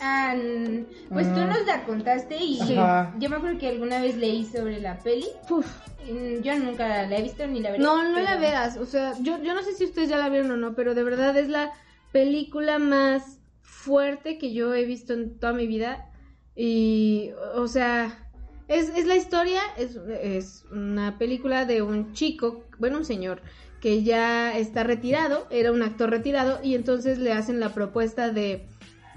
Ah, 0.01 0.33
mm, 0.35 0.85
pues 1.13 1.27
tú 1.33 1.39
Ah. 1.41 1.45
nos 1.47 1.65
la 1.65 1.83
contaste 1.83 2.37
y 2.37 2.59
Ajá. 2.61 3.13
yo 3.19 3.29
me 3.29 3.35
acuerdo 3.35 3.57
que 3.59 3.67
alguna 3.67 4.01
vez 4.01 4.15
leí 4.17 4.45
sobre 4.45 4.79
la 4.79 4.97
peli. 4.99 5.25
Uf. 5.49 5.65
Mm, 6.09 6.41
Yo 6.41 6.55
nunca 6.57 7.05
la 7.05 7.17
he 7.17 7.21
visto 7.21 7.45
ni 7.47 7.59
la 7.59 7.71
veré. 7.71 7.83
No, 7.83 8.01
no 8.09 8.19
la 8.21 8.37
veas. 8.37 8.77
O 8.77 8.85
sea, 8.85 9.13
yo, 9.19 9.41
yo 9.43 9.53
no 9.53 9.61
sé 9.61 9.73
si 9.73 9.83
ustedes 9.83 10.07
ya 10.09 10.17
la 10.17 10.29
vieron 10.29 10.51
o 10.51 10.57
no, 10.57 10.73
pero 10.73 10.95
de 10.95 11.03
verdad 11.03 11.35
es 11.37 11.49
la 11.49 11.71
película 12.13 12.79
más 12.79 13.38
fuerte 13.89 14.37
que 14.37 14.53
yo 14.53 14.75
he 14.75 14.85
visto 14.85 15.13
en 15.13 15.39
toda 15.39 15.53
mi 15.53 15.65
vida. 15.65 16.11
Y, 16.55 17.31
o 17.55 17.67
sea, 17.67 18.29
es, 18.67 18.89
es 18.89 19.05
la 19.07 19.15
historia, 19.15 19.61
es, 19.77 19.95
es 20.21 20.65
una 20.71 21.17
película 21.17 21.65
de 21.65 21.81
un 21.81 22.13
chico, 22.13 22.65
bueno, 22.77 22.99
un 22.99 23.05
señor, 23.05 23.41
que 23.81 24.03
ya 24.03 24.55
está 24.57 24.83
retirado, 24.83 25.47
era 25.49 25.71
un 25.71 25.81
actor 25.81 26.09
retirado, 26.09 26.59
y 26.63 26.75
entonces 26.75 27.17
le 27.17 27.33
hacen 27.33 27.59
la 27.59 27.73
propuesta 27.73 28.31
de 28.31 28.67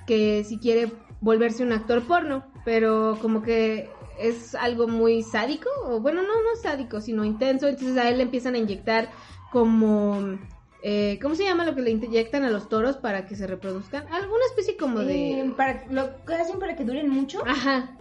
que 0.07 0.45
si 0.45 0.59
quiere 0.59 0.91
volverse 1.21 1.63
un 1.63 1.73
actor 1.73 2.03
porno, 2.07 2.47
pero 2.65 3.19
como 3.21 3.43
que 3.43 3.91
es 4.19 4.55
algo 4.55 4.89
muy 4.89 5.23
sádico, 5.23 5.69
o 5.85 6.01
bueno, 6.01 6.23
no, 6.23 6.29
no 6.29 6.57
sádico, 6.63 7.01
sino 7.01 7.25
intenso, 7.25 7.69
entonces 7.69 7.97
a 7.99 8.09
él 8.09 8.19
le 8.19 8.23
empiezan 8.23 8.55
a 8.55 8.59
inyectar 8.59 9.11
como, 9.51 10.39
eh, 10.83 11.19
¿cómo 11.23 11.35
se 11.35 11.45
llama 11.45 11.65
lo 11.65 11.75
que 11.75 11.83
le 11.83 11.91
inyectan 11.91 12.45
a 12.45 12.51
los 12.51 12.69
toros 12.69 12.97
para 12.97 13.27
que 13.27 13.37
se 13.37 13.47
reproduzcan? 13.47 14.05
Alguna 14.13 14.45
especie 14.51 14.77
como 14.77 15.01
de... 15.01 15.41
Eh, 15.41 15.53
para, 15.57 15.85
¿Lo 15.91 16.25
que 16.25 16.35
hacen 16.35 16.59
para 16.59 16.77
que 16.77 16.85
duren 16.85 17.09
mucho? 17.09 17.43
Ajá, 17.47 17.97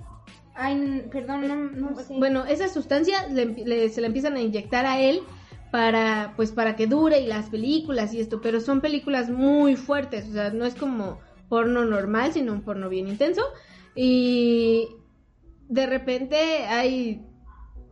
Ay, 0.53 1.07
perdón, 1.11 1.47
no, 1.47 1.55
no 1.89 1.95
sé. 1.99 2.15
bueno, 2.17 2.45
esa 2.45 2.67
sustancia 2.67 3.27
le 3.29 3.45
le- 3.45 3.89
se 3.89 4.01
la 4.01 4.07
empiezan 4.07 4.35
a 4.35 4.41
inyectar 4.41 4.85
a 4.85 4.99
él 4.99 5.21
para, 5.71 6.33
pues, 6.35 6.51
para 6.51 6.75
que 6.75 6.87
dure 6.87 7.21
y 7.21 7.27
las 7.27 7.49
películas 7.49 8.13
y 8.13 8.19
esto, 8.19 8.41
pero 8.41 8.59
son 8.59 8.81
películas 8.81 9.29
muy 9.29 9.77
fuertes, 9.77 10.27
o 10.27 10.33
sea, 10.33 10.49
no 10.51 10.65
es 10.65 10.75
como 10.75 11.19
porno 11.47 11.85
normal, 11.85 12.33
sino 12.33 12.51
un 12.51 12.61
porno 12.63 12.89
bien 12.89 13.07
intenso 13.07 13.41
y 13.95 14.89
de 15.69 15.85
repente 15.85 16.35
hay 16.67 17.21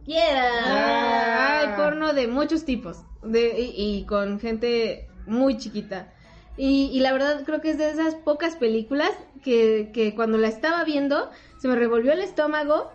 Quiera. 0.09 1.59
hay 1.61 1.67
porno 1.75 2.13
de 2.13 2.27
muchos 2.27 2.65
tipos 2.65 2.97
de, 3.23 3.59
y, 3.59 3.73
y 3.99 4.05
con 4.05 4.39
gente 4.39 5.07
muy 5.27 5.57
chiquita. 5.57 6.11
Y, 6.57 6.89
y 6.91 6.99
la 6.99 7.13
verdad 7.13 7.43
creo 7.45 7.61
que 7.61 7.69
es 7.69 7.77
de 7.77 7.91
esas 7.91 8.15
pocas 8.15 8.55
películas 8.55 9.11
que, 9.43 9.91
que 9.93 10.15
cuando 10.15 10.37
la 10.37 10.47
estaba 10.47 10.83
viendo 10.83 11.29
se 11.59 11.67
me 11.67 11.75
revolvió 11.75 12.11
el 12.11 12.21
estómago 12.21 12.91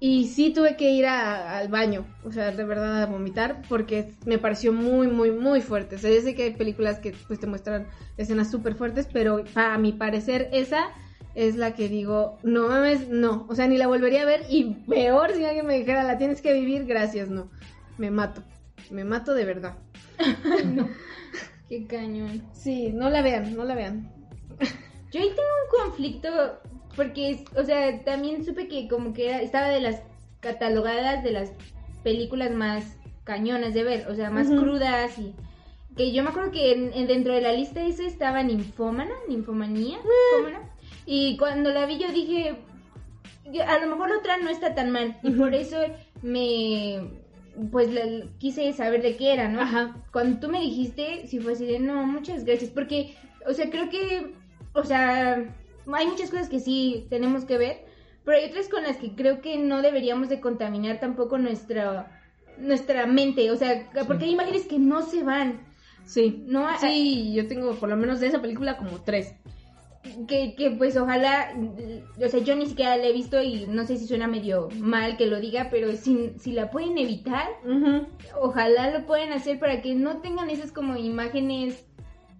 y 0.00 0.26
sí 0.26 0.52
tuve 0.52 0.76
que 0.76 0.90
ir 0.90 1.06
a- 1.06 1.56
al 1.58 1.68
baño, 1.68 2.04
o 2.24 2.32
sea, 2.32 2.50
de 2.50 2.64
verdad 2.64 3.02
a 3.02 3.06
vomitar 3.06 3.62
porque 3.68 4.12
me 4.26 4.36
pareció 4.38 4.72
muy, 4.72 5.06
muy, 5.06 5.30
muy 5.30 5.60
fuerte. 5.62 5.94
O 5.94 5.98
sea, 5.98 6.10
yo 6.12 6.20
sé 6.22 6.34
que 6.34 6.42
hay 6.42 6.54
películas 6.54 6.98
que 6.98 7.14
pues 7.28 7.38
te 7.38 7.46
muestran 7.46 7.86
escenas 8.16 8.50
súper 8.50 8.74
fuertes, 8.74 9.06
pero 9.12 9.44
a 9.54 9.78
mi 9.78 9.92
parecer 9.92 10.48
esa 10.52 10.88
es 11.34 11.56
la 11.56 11.74
que 11.74 11.88
digo, 11.88 12.38
no 12.42 12.68
mames, 12.68 13.08
no, 13.08 13.46
o 13.48 13.54
sea, 13.54 13.66
ni 13.66 13.78
la 13.78 13.86
volvería 13.86 14.22
a 14.22 14.26
ver 14.26 14.42
y 14.48 14.74
peor 14.88 15.32
si 15.32 15.44
alguien 15.44 15.66
me 15.66 15.78
dijera, 15.78 16.02
la 16.04 16.18
tienes 16.18 16.42
que 16.42 16.52
vivir, 16.52 16.84
gracias, 16.84 17.28
no, 17.28 17.50
me 17.98 18.10
mato, 18.10 18.42
me 18.90 19.04
mato 19.04 19.34
de 19.34 19.44
verdad. 19.44 19.74
Qué 21.68 21.86
cañón. 21.86 22.42
Sí, 22.52 22.90
no 22.92 23.08
la 23.08 23.22
vean, 23.22 23.56
no 23.56 23.64
la 23.64 23.74
vean. 23.74 24.10
Yo 25.10 25.20
ahí 25.20 25.28
tengo 25.28 25.40
un 25.64 25.84
conflicto 25.86 26.28
porque, 26.96 27.44
o 27.56 27.64
sea, 27.64 28.02
también 28.04 28.44
supe 28.44 28.68
que 28.68 28.88
como 28.88 29.12
que 29.14 29.28
era- 29.28 29.40
estaba 29.40 29.68
de 29.68 29.80
las 29.80 30.02
catalogadas 30.40 31.22
de 31.24 31.30
las 31.32 31.52
películas 32.02 32.50
más 32.50 32.96
cañonas 33.24 33.72
de 33.74 33.84
ver, 33.84 34.08
o 34.08 34.14
sea, 34.14 34.30
más 34.30 34.48
crudas 34.48 35.18
y 35.18 35.34
que 35.96 36.12
yo 36.12 36.22
me 36.22 36.30
acuerdo 36.30 36.50
que 36.50 36.72
en- 36.72 36.92
en- 36.92 37.06
dentro 37.06 37.32
de 37.34 37.40
la 37.40 37.52
lista 37.52 37.84
esa 37.84 38.02
estaba 38.04 38.42
Ninfómana, 38.42 39.14
Ninfomanía, 39.28 39.96
Eh. 39.98 40.56
Y 41.06 41.36
cuando 41.36 41.70
la 41.70 41.86
vi 41.86 41.98
yo 41.98 42.08
dije, 42.12 42.56
a 43.66 43.78
lo 43.78 43.86
mejor 43.88 44.10
la 44.10 44.18
otra 44.18 44.36
no 44.38 44.48
está 44.50 44.74
tan 44.74 44.90
mal 44.90 45.18
y 45.22 45.30
por 45.30 45.54
eso 45.54 45.76
me 46.22 47.00
pues 47.70 47.92
la- 47.92 48.26
quise 48.38 48.72
saber 48.72 49.02
de 49.02 49.16
qué 49.16 49.34
era, 49.34 49.48
¿no? 49.48 49.60
Ajá. 49.60 49.94
Cuando 50.10 50.40
tú 50.40 50.48
me 50.48 50.60
dijiste, 50.60 51.26
sí 51.26 51.38
fue 51.38 51.52
así 51.52 51.66
de, 51.66 51.78
no, 51.78 52.06
muchas 52.06 52.44
gracias, 52.46 52.70
porque, 52.70 53.14
o 53.46 53.52
sea, 53.52 53.68
creo 53.68 53.90
que, 53.90 54.32
o 54.72 54.84
sea, 54.84 55.44
hay 55.92 56.06
muchas 56.06 56.30
cosas 56.30 56.48
que 56.48 56.60
sí 56.60 57.06
tenemos 57.10 57.44
que 57.44 57.58
ver, 57.58 57.84
pero 58.24 58.38
hay 58.38 58.48
otras 58.48 58.68
con 58.70 58.84
las 58.84 58.96
que 58.96 59.14
creo 59.14 59.42
que 59.42 59.58
no 59.58 59.82
deberíamos 59.82 60.30
de 60.30 60.40
contaminar 60.40 60.98
tampoco 60.98 61.36
nuestra, 61.36 62.22
nuestra 62.56 63.06
mente, 63.06 63.50
o 63.50 63.56
sea, 63.56 63.90
porque 64.06 64.24
hay 64.24 64.30
imágenes 64.32 64.66
que 64.66 64.78
no 64.78 65.02
se 65.02 65.22
van. 65.22 65.60
Sí, 66.06 66.42
No, 66.46 66.66
sí, 66.80 67.32
yo 67.34 67.46
tengo 67.48 67.74
por 67.74 67.88
lo 67.90 67.96
menos 67.96 68.18
de 68.20 68.28
esa 68.28 68.40
película 68.40 68.76
como 68.78 69.02
tres. 69.02 69.34
Que, 70.26 70.54
que 70.56 70.70
pues 70.72 70.96
ojalá, 70.96 71.54
o 72.24 72.28
sea, 72.28 72.40
yo 72.40 72.56
ni 72.56 72.66
siquiera 72.66 72.96
la 72.96 73.04
he 73.06 73.12
visto 73.12 73.40
y 73.40 73.66
no 73.68 73.86
sé 73.86 73.96
si 73.96 74.06
suena 74.06 74.26
medio 74.26 74.68
mal 74.78 75.16
que 75.16 75.26
lo 75.26 75.40
diga, 75.40 75.68
pero 75.70 75.92
si, 75.92 76.32
si 76.38 76.52
la 76.52 76.70
pueden 76.70 76.98
evitar, 76.98 77.46
ojalá 78.40 78.90
lo 78.90 79.06
pueden 79.06 79.32
hacer 79.32 79.58
para 79.58 79.80
que 79.80 79.94
no 79.94 80.18
tengan 80.18 80.50
esas 80.50 80.72
como 80.72 80.96
imágenes 80.96 81.84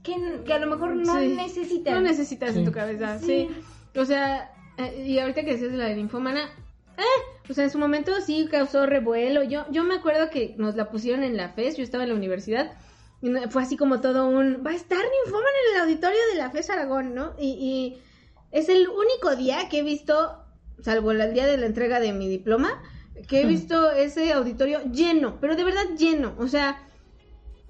que, 0.02 0.14
que 0.44 0.52
a 0.52 0.58
lo 0.58 0.66
mejor 0.66 0.96
no 0.96 1.18
Sí. 1.20 1.28
necesitan. 1.28 1.94
No 1.94 2.00
necesitas 2.00 2.56
en 2.56 2.64
tu 2.64 2.72
cabeza, 2.72 3.18
sí. 3.18 3.48
O 3.96 4.04
sea, 4.04 4.50
eh, 4.78 5.04
y 5.06 5.18
ahorita 5.18 5.44
que 5.44 5.52
decías 5.52 5.70
de 5.72 5.78
la 5.78 5.84
de 5.86 5.96
linfómana, 5.96 6.46
eh, 6.98 7.48
o 7.48 7.54
sea, 7.54 7.64
en 7.64 7.70
su 7.70 7.78
momento 7.78 8.12
sí 8.20 8.48
causó 8.50 8.86
revuelo. 8.86 9.44
Yo, 9.44 9.64
yo 9.70 9.84
me 9.84 9.94
acuerdo 9.94 10.30
que 10.30 10.54
nos 10.58 10.74
la 10.74 10.90
pusieron 10.90 11.22
en 11.22 11.36
la 11.36 11.50
FES, 11.50 11.76
yo 11.76 11.84
estaba 11.84 12.02
en 12.04 12.10
la 12.10 12.16
universidad, 12.16 12.72
y 13.22 13.30
fue 13.48 13.62
así 13.62 13.76
como 13.76 14.00
todo 14.00 14.26
un, 14.26 14.64
va 14.66 14.72
a 14.72 14.74
estar 14.74 14.98
linfómana 14.98 15.56
en 15.68 15.74
el 15.76 15.80
auditorio 15.82 16.18
de 16.32 16.38
la 16.38 16.50
FES 16.50 16.70
Aragón, 16.70 17.14
¿no? 17.14 17.34
Y, 17.38 17.50
y 17.50 18.02
es 18.50 18.68
el 18.68 18.88
único 18.88 19.36
día 19.36 19.68
que 19.68 19.78
he 19.78 19.82
visto, 19.82 20.44
salvo 20.80 21.12
el 21.12 21.32
día 21.32 21.46
de 21.46 21.56
la 21.56 21.66
entrega 21.66 22.00
de 22.00 22.12
mi 22.12 22.28
diploma, 22.28 22.82
que 23.28 23.42
he 23.42 23.46
visto 23.46 23.92
ese 23.92 24.32
auditorio 24.32 24.80
lleno, 24.90 25.38
pero 25.40 25.54
de 25.54 25.62
verdad 25.62 25.84
lleno, 25.96 26.34
o 26.38 26.48
sea, 26.48 26.88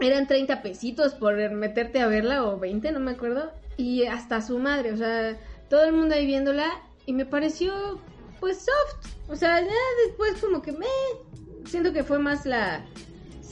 eran 0.01 0.27
30 0.27 0.63
pesitos 0.63 1.15
por 1.15 1.37
meterte 1.51 2.01
a 2.01 2.07
verla 2.07 2.45
o 2.45 2.59
20, 2.59 2.91
no 2.93 3.01
me 3.01 3.13
acuerdo, 3.13 3.53
y 3.77 4.05
hasta 4.05 4.41
su 4.41 4.59
madre, 4.59 4.93
o 4.93 4.97
sea, 4.97 5.39
todo 5.69 5.85
el 5.85 5.93
mundo 5.93 6.15
ahí 6.15 6.27
viéndola 6.27 6.67
y 7.05 7.13
me 7.13 7.27
pareció 7.27 8.01
pues 8.41 8.59
soft, 8.59 9.15
o 9.29 9.37
sea, 9.37 9.61
ya 9.61 9.75
después 10.07 10.41
como 10.41 10.63
que 10.63 10.73
me 10.73 10.87
siento 11.67 11.93
que 11.93 12.03
fue 12.03 12.19
más 12.19 12.47
la 12.47 12.85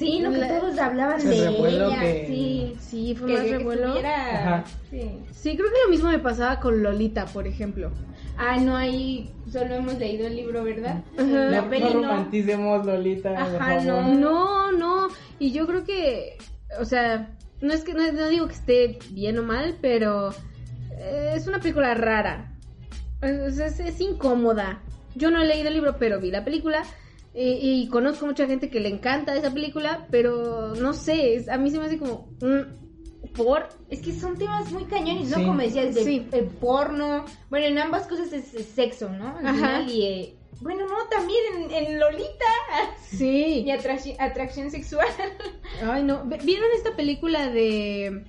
Sí, 0.00 0.19
no, 0.21 0.33
que 0.33 0.38
La- 0.38 0.59
todos 0.59 0.78
hablaban 0.78 1.23
de 1.23 1.37
ella, 1.49 2.00
que- 2.00 2.25
sí. 2.26 2.76
sí, 2.80 3.14
fue 3.14 3.28
Que, 3.28 3.33
más 3.35 3.42
que 3.45 3.59
revuelo. 3.59 3.83
estuviera- 3.88 4.38
Ajá. 4.40 4.64
Sí. 4.90 5.11
Sí, 5.33 5.57
creo 5.57 5.69
que 5.69 5.78
lo 5.85 5.90
mismo 5.90 6.09
me 6.09 6.19
pasaba 6.19 6.59
con 6.59 6.83
Lolita, 6.83 7.26
por 7.26 7.47
ejemplo. 7.47 7.90
Ah, 8.38 8.57
no, 8.57 8.76
ahí 8.76 9.30
solo 9.52 9.75
hemos 9.75 9.99
leído 9.99 10.26
el 10.26 10.37
libro, 10.37 10.64
¿verdad? 10.64 11.02
Ajá. 11.19 11.25
La 11.26 11.61
No, 11.62 11.69
peli 11.71 11.85
no 11.85 12.00
no. 12.00 12.09
romanticemos, 12.09 12.87
Lolita, 12.87 13.28
por 13.35 13.38
Ajá, 13.38 13.80
favor. 13.80 13.83
no. 13.85 14.14
No, 14.14 14.73
no, 14.73 15.09
y 15.38 15.52
yo 15.52 15.66
creo 15.66 15.85
que, 15.85 16.38
o 16.80 16.85
sea, 16.87 17.37
no 17.61 17.73
es 17.75 17.85
que 17.85 17.92
no, 17.92 18.11
no 18.11 18.28
digo 18.28 18.47
que 18.47 18.54
esté 18.54 18.99
bien 19.11 19.38
o 19.38 19.42
mal, 19.42 19.76
pero 19.83 20.30
eh, 20.92 21.33
es 21.37 21.47
una 21.47 21.61
película 21.61 21.92
rara. 21.95 22.52
Es, 23.21 23.59
es- 23.59 23.80
es 23.80 24.00
incómoda. 24.00 24.80
Yo 25.14 25.30
no 25.30 25.42
he 25.42 25.47
leído 25.47 25.69
el 25.69 25.75
libro, 25.75 25.97
pero 25.99 26.21
vi 26.21 26.30
la 26.30 26.45
película. 26.45 26.85
Eh, 27.34 27.58
y 27.62 27.88
conozco 27.88 28.26
mucha 28.26 28.46
gente 28.46 28.70
que 28.70 28.80
le 28.80 28.88
encanta 28.88 29.37
esa 29.37 29.52
película, 29.52 30.06
pero 30.10 30.75
no 30.75 30.92
sé, 30.92 31.34
es- 31.37 31.49
a 31.49 31.58
mí 31.58 31.70
se 31.70 31.78
me 31.78 31.84
hace 31.87 31.99
como 31.99 32.28
mm, 32.40 33.32
por 33.34 33.68
Es 33.88 34.00
que 34.00 34.12
son 34.12 34.37
temas 34.37 34.72
muy 34.72 34.84
cañones, 34.84 35.30
¿no? 35.30 35.37
Sí. 35.38 35.44
Como 35.46 35.60
decías, 35.60 35.94
de 35.94 36.04
Sí. 36.04 36.26
eh, 36.32 36.49
porno. 36.60 37.25
Bueno, 37.50 37.66
en 37.66 37.78
ambas 37.78 38.06
cosas 38.06 38.32
es, 38.32 38.52
es 38.54 38.66
sexo, 38.66 39.08
¿no? 39.10 39.37
Al 39.38 39.46
Ajá. 39.46 39.54
final, 39.56 39.90
y, 39.90 40.02
eh, 40.06 40.34
bueno, 40.60 40.87
no, 40.87 40.96
también 41.10 41.38
en, 41.56 41.70
en 41.70 42.00
Lolita. 42.00 42.44
sí. 43.08 43.62
Y 43.66 43.70
atracción, 43.70 44.16
atracción 44.18 44.70
sexual. 44.70 45.06
Ay, 45.82 46.02
no. 46.02 46.25
¿Vieron 46.25 46.66
esta 46.76 46.96
película 46.96 47.49
de 47.50 48.25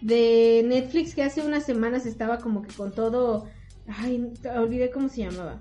de 0.00 0.62
Netflix 0.64 1.12
que 1.14 1.24
hace 1.24 1.40
unas 1.40 1.64
semanas 1.66 2.06
estaba 2.06 2.38
como 2.38 2.62
que 2.62 2.72
con 2.72 2.92
todo 2.94 3.48
ay, 3.88 4.32
olvidé 4.56 4.90
cómo 4.92 5.08
se 5.08 5.22
llamaba. 5.22 5.60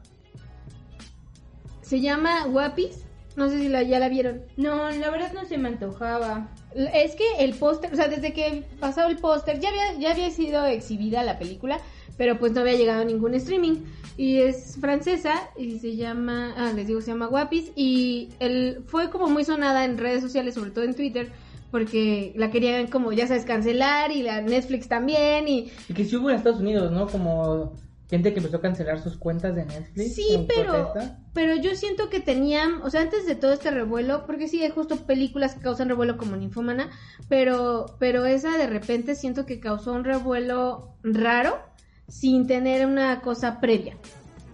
Se 1.87 2.01
llama 2.01 2.45
Guapis. 2.47 3.05
No 3.37 3.49
sé 3.49 3.59
si 3.59 3.69
la, 3.69 3.81
ya 3.83 3.99
la 3.99 4.09
vieron. 4.09 4.41
No, 4.57 4.89
la 4.89 5.09
verdad 5.09 5.31
no 5.33 5.45
se 5.45 5.57
me 5.57 5.69
antojaba. 5.69 6.49
Es 6.75 7.15
que 7.15 7.23
el 7.39 7.53
póster, 7.53 7.93
o 7.93 7.95
sea, 7.95 8.07
desde 8.07 8.33
que 8.33 8.63
pasó 8.79 9.07
el 9.07 9.17
póster, 9.17 9.59
ya 9.59 9.69
había, 9.69 9.93
ya 9.93 10.11
había 10.11 10.29
sido 10.31 10.65
exhibida 10.65 11.23
la 11.23 11.39
película, 11.39 11.79
pero 12.17 12.39
pues 12.39 12.51
no 12.51 12.61
había 12.61 12.73
llegado 12.73 13.03
a 13.03 13.05
ningún 13.05 13.35
streaming. 13.35 13.85
Y 14.17 14.39
es 14.39 14.77
francesa 14.81 15.49
y 15.55 15.79
se 15.79 15.95
llama, 15.95 16.55
ah, 16.57 16.73
les 16.75 16.87
digo, 16.87 16.99
se 16.99 17.11
llama 17.11 17.27
Guapis. 17.27 17.71
Y 17.75 18.29
el, 18.39 18.83
fue 18.87 19.09
como 19.09 19.27
muy 19.27 19.45
sonada 19.45 19.85
en 19.85 19.97
redes 19.97 20.21
sociales, 20.21 20.55
sobre 20.55 20.71
todo 20.71 20.83
en 20.83 20.95
Twitter, 20.95 21.31
porque 21.71 22.33
la 22.35 22.51
querían 22.51 22.87
como, 22.87 23.13
ya 23.13 23.27
sabes, 23.27 23.45
cancelar 23.45 24.11
y 24.11 24.23
la 24.23 24.41
Netflix 24.41 24.89
también. 24.89 25.47
Y 25.47 25.71
Y 25.87 25.93
que 25.93 26.03
sí 26.03 26.17
hubo 26.17 26.31
en 26.31 26.35
Estados 26.35 26.59
Unidos, 26.59 26.91
¿no? 26.91 27.07
Como 27.07 27.77
gente 28.09 28.31
que 28.31 28.39
empezó 28.39 28.57
a 28.57 28.61
cancelar 28.61 29.01
sus 29.01 29.17
cuentas 29.17 29.55
de 29.55 29.65
Netflix. 29.65 30.15
Sí, 30.15 30.45
pero, 30.47 30.93
protesta. 30.93 31.19
pero 31.33 31.55
yo 31.55 31.75
siento 31.75 32.09
que 32.09 32.19
tenían, 32.19 32.81
o 32.81 32.89
sea, 32.89 33.01
antes 33.01 33.25
de 33.25 33.35
todo 33.35 33.51
este 33.51 33.69
revuelo, 33.71 34.25
porque 34.25 34.47
sí 34.47 34.61
hay 34.63 34.69
justo 34.69 35.05
películas 35.05 35.55
que 35.55 35.61
causan 35.61 35.89
revuelo 35.89 36.17
como 36.17 36.35
Ninfómana, 36.37 36.89
pero, 37.27 37.97
pero 37.99 38.25
esa 38.25 38.57
de 38.57 38.67
repente 38.67 39.15
siento 39.15 39.45
que 39.45 39.59
causó 39.59 39.93
un 39.93 40.05
revuelo 40.05 40.95
raro 41.03 41.59
sin 42.07 42.47
tener 42.47 42.85
una 42.85 43.21
cosa 43.21 43.59
previa. 43.59 43.97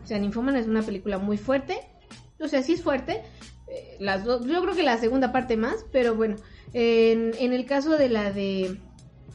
O 0.04 0.08
sea, 0.08 0.18
Ninfómana 0.18 0.60
es 0.60 0.68
una 0.68 0.82
película 0.82 1.20
muy 1.20 1.38
fuerte, 1.38 1.78
o 2.40 2.48
sea, 2.48 2.64
sí 2.64 2.74
es 2.74 2.82
fuerte, 2.82 3.22
eh, 3.68 3.98
las 4.00 4.24
dos, 4.24 4.46
yo 4.46 4.62
creo 4.62 4.76
que 4.76 4.84
la 4.84 4.98
segunda 4.98 5.32
parte 5.32 5.58
más, 5.58 5.86
pero 5.92 6.16
bueno, 6.16 6.36
en, 6.74 7.34
en 7.40 7.54
el 7.54 7.66
caso 7.66 7.98
de 7.98 8.10
la 8.10 8.32
de 8.32 8.80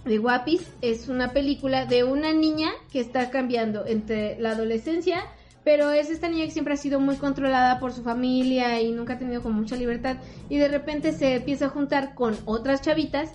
de 0.04 0.18
Guapis 0.18 0.62
es 0.80 1.08
una 1.08 1.32
película 1.32 1.86
de 1.86 2.04
una 2.04 2.32
niña 2.32 2.70
que 2.90 3.00
está 3.00 3.30
cambiando 3.30 3.86
entre 3.86 4.38
la 4.40 4.52
adolescencia, 4.52 5.24
pero 5.64 5.92
es 5.92 6.10
esta 6.10 6.28
niña 6.28 6.46
que 6.46 6.50
siempre 6.50 6.74
ha 6.74 6.78
sido 6.78 7.00
muy 7.00 7.16
controlada 7.16 7.78
por 7.78 7.92
su 7.92 8.02
familia 8.02 8.80
y 8.80 8.90
nunca 8.90 9.14
ha 9.14 9.18
tenido 9.18 9.42
como 9.42 9.60
mucha 9.60 9.76
libertad 9.76 10.16
y 10.48 10.56
de 10.56 10.68
repente 10.68 11.12
se 11.12 11.36
empieza 11.36 11.66
a 11.66 11.70
juntar 11.70 12.14
con 12.14 12.36
otras 12.46 12.80
chavitas 12.80 13.32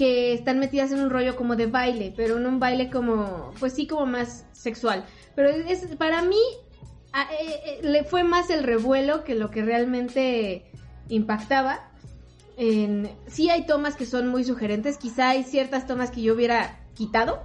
que 0.00 0.32
están 0.32 0.58
metidas 0.58 0.92
en 0.92 1.00
un 1.00 1.10
rollo 1.10 1.36
como 1.36 1.56
de 1.56 1.66
baile, 1.66 2.14
pero 2.16 2.38
no 2.38 2.48
un 2.48 2.58
baile 2.58 2.88
como, 2.88 3.52
pues 3.60 3.74
sí, 3.74 3.86
como 3.86 4.06
más 4.06 4.46
sexual. 4.52 5.04
Pero 5.34 5.50
es, 5.50 5.84
para 5.96 6.22
mí 6.22 6.40
eh, 7.14 7.60
eh, 7.66 7.80
le 7.82 8.04
fue 8.04 8.24
más 8.24 8.48
el 8.48 8.64
revuelo 8.64 9.24
que 9.24 9.34
lo 9.34 9.50
que 9.50 9.62
realmente 9.62 10.72
impactaba. 11.10 11.89
En, 12.62 13.10
sí 13.26 13.48
hay 13.48 13.64
tomas 13.64 13.96
que 13.96 14.04
son 14.04 14.28
muy 14.28 14.44
sugerentes, 14.44 14.98
quizá 14.98 15.30
hay 15.30 15.44
ciertas 15.44 15.86
tomas 15.86 16.10
que 16.10 16.20
yo 16.20 16.34
hubiera 16.34 16.78
quitado, 16.92 17.42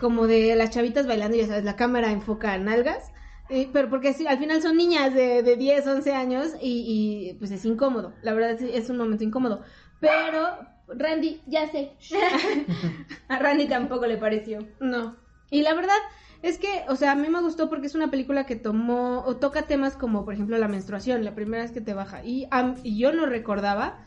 como 0.00 0.26
de 0.26 0.56
las 0.56 0.70
chavitas 0.70 1.06
bailando, 1.06 1.36
ya 1.36 1.46
sabes, 1.46 1.64
la 1.64 1.76
cámara 1.76 2.10
enfoca 2.10 2.54
a 2.54 2.58
nalgas, 2.58 3.12
eh, 3.50 3.68
pero 3.70 3.90
porque 3.90 4.14
sí, 4.14 4.26
al 4.26 4.38
final 4.38 4.62
son 4.62 4.78
niñas 4.78 5.12
de, 5.12 5.42
de 5.42 5.56
10, 5.56 5.86
11 5.86 6.14
años 6.14 6.54
y, 6.58 7.32
y, 7.32 7.34
pues 7.34 7.50
es 7.50 7.66
incómodo, 7.66 8.14
la 8.22 8.32
verdad 8.32 8.52
es, 8.52 8.62
es 8.62 8.88
un 8.88 8.96
momento 8.96 9.24
incómodo, 9.24 9.60
pero 10.00 10.56
Randy, 10.88 11.42
ya 11.46 11.68
sé, 11.70 11.92
A 13.28 13.38
Randy 13.38 13.68
tampoco 13.68 14.06
le 14.06 14.16
pareció. 14.16 14.66
no. 14.80 15.27
Y 15.50 15.62
la 15.62 15.74
verdad 15.74 15.96
es 16.42 16.58
que, 16.58 16.84
o 16.88 16.96
sea, 16.96 17.12
a 17.12 17.14
mí 17.14 17.28
me 17.28 17.40
gustó 17.40 17.68
porque 17.68 17.86
es 17.86 17.94
una 17.94 18.10
película 18.10 18.46
que 18.46 18.56
tomó 18.56 19.24
o 19.26 19.36
toca 19.36 19.62
temas 19.62 19.96
como, 19.96 20.24
por 20.24 20.34
ejemplo, 20.34 20.56
la 20.58 20.68
menstruación, 20.68 21.24
la 21.24 21.34
primera 21.34 21.62
vez 21.62 21.72
que 21.72 21.80
te 21.80 21.94
baja. 21.94 22.24
Y, 22.24 22.46
am- 22.50 22.76
y 22.84 22.98
yo 22.98 23.12
no 23.12 23.26
recordaba 23.26 24.04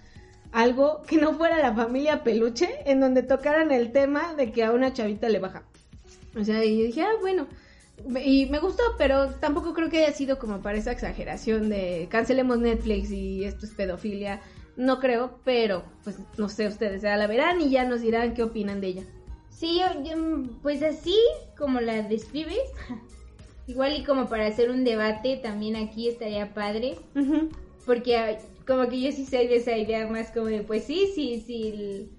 algo 0.52 1.02
que 1.08 1.18
no 1.18 1.34
fuera 1.34 1.60
la 1.60 1.74
familia 1.74 2.24
peluche, 2.24 2.70
en 2.86 3.00
donde 3.00 3.24
tocaran 3.24 3.72
el 3.72 3.92
tema 3.92 4.34
de 4.36 4.52
que 4.52 4.64
a 4.64 4.72
una 4.72 4.94
chavita 4.94 5.30
le 5.30 5.40
baja. 5.40 5.64
O 6.40 6.44
sea, 6.44 6.64
y 6.64 6.84
dije, 6.84 7.02
ah, 7.04 7.12
bueno. 7.22 7.48
Y 8.24 8.48
me 8.48 8.60
gustó, 8.60 8.82
pero 8.98 9.28
tampoco 9.36 9.74
creo 9.74 9.90
que 9.90 10.04
haya 10.06 10.14
sido 10.14 10.40
como 10.40 10.62
para 10.62 10.78
esa 10.78 10.92
exageración 10.92 11.70
de 11.70 12.08
cancelemos 12.10 12.58
Netflix 12.60 13.12
y 13.12 13.44
esto 13.44 13.66
es 13.66 13.74
pedofilia. 13.74 14.42
No 14.76 15.00
creo, 15.00 15.40
pero 15.44 15.84
pues 16.04 16.18
no 16.38 16.50
sé, 16.50 16.68
ustedes 16.68 17.02
ya 17.02 17.16
la 17.18 17.28
verán 17.28 17.62
y 17.62 17.70
ya 17.70 17.84
nos 17.84 18.02
dirán 18.02 18.34
qué 18.34 18.42
opinan 18.44 18.82
de 18.82 18.88
ella. 18.88 19.04
Sí, 19.62 19.80
yo, 19.80 20.04
yo, 20.04 20.16
pues 20.64 20.82
así 20.82 21.16
como 21.56 21.80
la 21.82 22.02
describes, 22.02 22.58
igual 23.68 23.96
y 23.96 24.04
como 24.04 24.28
para 24.28 24.48
hacer 24.48 24.72
un 24.72 24.84
debate 24.84 25.38
también 25.38 25.76
aquí 25.76 26.08
estaría 26.10 26.52
padre, 26.56 26.98
porque 27.86 28.40
como 28.66 28.90
que 28.90 29.00
yo 29.02 29.12
sí 29.12 29.24
soy 29.28 29.46
de 29.46 29.58
esa 29.58 29.78
idea 29.78 30.08
más 30.08 30.32
como 30.32 30.48
de, 30.48 30.62
pues 30.64 30.84
sí, 30.86 31.12
sí, 31.14 31.44
sí, 31.46 32.10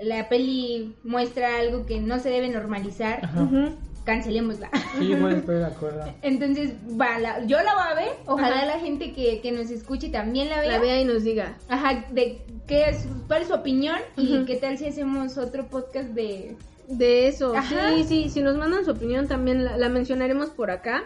la 0.00 0.28
peli 0.28 0.94
muestra 1.02 1.58
algo 1.58 1.84
que 1.84 1.98
no 1.98 2.20
se 2.20 2.30
debe 2.30 2.48
normalizar, 2.48 3.24
Ajá. 3.24 3.42
Ujú. 3.42 3.74
cancelémosla. 4.04 4.70
Sí, 4.96 5.14
bueno, 5.16 5.36
estoy 5.38 5.56
de 5.56 5.64
acuerdo. 5.66 6.04
Entonces, 6.22 6.74
va, 7.00 7.18
la- 7.18 7.44
yo 7.44 7.60
la 7.60 7.74
voy 7.74 7.84
a 7.90 7.94
ver, 7.96 8.12
ojalá 8.26 8.56
Ajá. 8.58 8.66
la 8.66 8.78
gente 8.78 9.12
que, 9.12 9.40
que 9.40 9.50
nos 9.50 9.68
escuche 9.70 10.10
también 10.10 10.48
la 10.48 10.60
vea. 10.60 10.70
La 10.70 10.78
vea 10.78 11.00
y 11.00 11.04
nos 11.04 11.24
diga. 11.24 11.58
Ajá, 11.68 12.04
de 12.12 12.40
qué 12.68 12.90
es, 12.90 13.04
cuál 13.26 13.42
es 13.42 13.48
su 13.48 13.54
opinión 13.54 13.96
y 14.16 14.44
qué 14.44 14.54
tal 14.54 14.78
si 14.78 14.86
hacemos 14.86 15.38
otro 15.38 15.66
podcast 15.66 16.10
de... 16.10 16.54
De 16.88 17.28
eso, 17.28 17.56
Ajá. 17.56 17.94
sí, 17.94 18.04
sí, 18.04 18.28
si 18.28 18.42
nos 18.42 18.56
mandan 18.56 18.84
su 18.84 18.90
opinión 18.90 19.26
también 19.26 19.64
la, 19.64 19.76
la 19.76 19.88
mencionaremos 19.88 20.50
por 20.50 20.70
acá. 20.70 21.04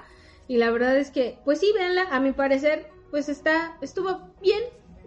Y 0.49 0.57
la 0.57 0.71
verdad 0.71 0.97
es 0.97 1.11
que, 1.11 1.39
pues 1.45 1.61
sí, 1.61 1.73
véanla, 1.75 2.07
a 2.11 2.21
mi 2.21 2.33
parecer, 2.33 2.87
pues 3.11 3.29
está, 3.29 3.77
estuvo 3.81 4.21
bien. 4.43 4.63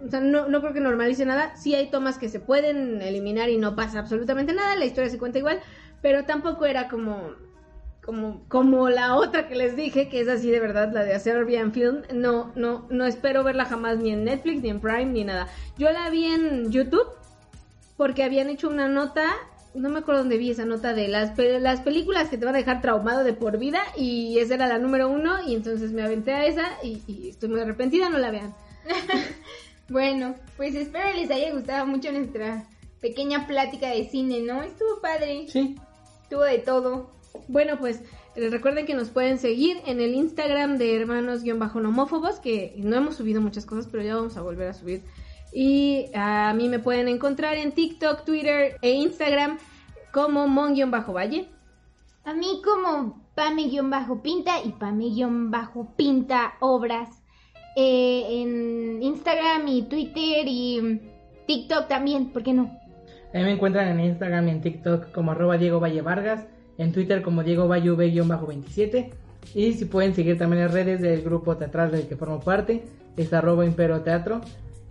O 0.06 0.10
sea, 0.10 0.20
no, 0.20 0.48
no 0.48 0.62
creo 0.62 0.74
que 0.74 0.80
normalice 0.80 1.26
nada. 1.26 1.56
Sí 1.56 1.76
hay 1.76 1.90
tomas 1.90 2.18
que 2.18 2.30
se 2.30 2.40
pueden 2.40 3.02
eliminar 3.02 3.50
y 3.50 3.58
no 3.58 3.76
pasa 3.76 4.00
absolutamente 4.00 4.54
nada, 4.54 4.76
la 4.76 4.86
historia 4.86 5.10
se 5.10 5.18
cuenta 5.18 5.40
igual, 5.40 5.60
pero 6.02 6.26
tampoco 6.26 6.66
era 6.66 6.88
como, 6.90 7.34
como, 8.04 8.44
como 8.48 8.90
la 8.90 9.16
otra 9.16 9.48
que 9.48 9.56
les 9.56 9.76
dije, 9.76 10.10
que 10.10 10.20
es 10.22 10.28
así 10.28 10.50
de 10.50 10.60
verdad, 10.60 10.92
la 10.94 11.04
de 11.04 11.14
hacer 11.14 11.46
bien 11.46 11.72
film. 11.72 12.02
No, 12.14 12.52
no, 12.56 12.88
no 12.90 13.06
espero 13.06 13.44
verla 13.44 13.66
jamás 13.66 13.98
ni 13.98 14.12
en 14.12 14.24
Netflix, 14.24 14.62
ni 14.62 14.70
en 14.70 14.80
Prime, 14.80 15.06
ni 15.06 15.24
nada. 15.24 15.48
Yo 15.78 15.92
la 15.92 16.10
vi 16.10 16.26
en 16.26 16.72
YouTube 16.72 17.08
porque 17.98 18.24
habían 18.24 18.50
hecho 18.50 18.68
una 18.68 18.88
nota, 18.88 19.28
no 19.74 19.90
me 19.90 20.00
acuerdo 20.00 20.22
dónde 20.22 20.38
vi 20.38 20.52
esa 20.52 20.66
nota 20.66 20.94
de 20.94 21.08
las, 21.08 21.32
pe- 21.32 21.60
las 21.60 21.82
películas 21.82 22.30
que 22.30 22.38
te 22.38 22.46
van 22.46 22.56
a 22.56 22.60
dejar 22.60 22.82
traumado 22.82 23.24
de 23.24 23.34
por 23.34 23.58
vida 23.58 23.82
y 23.98 24.38
esa 24.40 24.56
era 24.56 24.68
la 24.68 24.78
número 24.80 25.10
uno 25.10 25.48
y 25.48 25.56
entonces 25.56 25.92
me 25.92 26.04
aventé 26.04 26.34
a 26.34 26.46
esa 26.46 26.64
y, 26.84 27.02
y 27.08 27.30
estoy 27.30 27.50
muy 27.50 27.60
arrepentida, 27.62 28.10
no 28.10 28.18
la 28.18 28.32
vean. 28.32 28.54
Bueno, 29.90 30.36
pues 30.56 30.74
espero 30.76 31.14
les 31.16 31.30
haya 31.32 31.54
gustado 31.54 31.86
mucho 31.86 32.12
nuestra 32.14 32.64
pequeña 33.02 33.46
plática 33.46 33.90
de 33.90 34.08
cine, 34.10 34.40
¿no? 34.42 34.64
Estuvo 34.64 35.02
padre, 35.02 35.48
Sí. 35.50 35.76
estuvo 36.24 36.44
de 36.44 36.60
todo. 36.60 37.12
Bueno, 37.50 37.78
pues 37.78 38.00
eh, 38.38 38.50
recuerden 38.50 38.86
que 38.86 38.94
nos 38.94 39.10
pueden 39.10 39.38
seguir 39.38 39.82
en 39.86 40.00
el 40.00 40.14
Instagram 40.14 40.78
de 40.78 40.96
hermanos-nomófobos, 40.96 42.40
que 42.40 42.74
no 42.78 42.96
hemos 42.96 43.16
subido 43.16 43.42
muchas 43.42 43.66
cosas, 43.66 43.88
pero 43.92 44.02
ya 44.04 44.16
vamos 44.16 44.38
a 44.38 44.42
volver 44.42 44.70
a 44.70 44.74
subir. 44.74 45.02
Y 45.54 46.06
a 46.14 46.54
mí 46.56 46.70
me 46.70 46.80
pueden 46.80 47.08
encontrar 47.08 47.56
en 47.58 47.74
TikTok, 47.74 48.24
Twitter 48.24 48.78
e 48.82 48.92
Instagram 48.92 49.58
como 50.14 50.48
mon-valle. 50.48 51.48
A 52.24 52.34
mí 52.34 52.62
como 52.64 53.22
Pame-Pinta 53.36 54.64
y 54.64 54.72
Pame-Pinta 54.72 56.54
Obras. 56.60 57.22
eh, 57.76 58.42
en 58.42 59.02
Instagram 59.02 59.68
y 59.68 59.84
Twitter 59.84 60.46
y 60.46 61.00
TikTok 61.48 61.88
también, 61.88 62.30
¿por 62.32 62.44
qué 62.44 62.54
no? 62.54 62.64
A 63.34 63.38
mí 63.38 63.44
me 63.44 63.52
encuentran 63.54 63.88
en 63.88 64.06
Instagram 64.06 64.48
y 64.50 64.52
en 64.52 64.62
TikTok 64.62 65.12
como 65.12 65.32
arroba 65.32 65.58
Diego 65.58 65.80
Valle 65.80 66.02
Vargas, 66.02 66.46
en 66.78 66.92
Twitter 66.92 67.22
como 67.22 67.44
Diego 67.44 67.70
Valle 67.70 67.92
V-27 67.92 69.12
y 69.54 69.74
si 69.74 69.86
pueden 69.86 70.14
seguir 70.14 70.38
también 70.38 70.64
las 70.64 70.74
redes 70.74 71.02
del 71.02 71.22
grupo 71.22 71.58
teatral 71.58 71.92
del 71.92 72.08
que 72.08 72.16
formo 72.16 72.40
parte, 72.40 72.84
es 73.18 73.34
arroba 73.34 73.66
Impero 73.66 74.02
Teatro. 74.02 74.42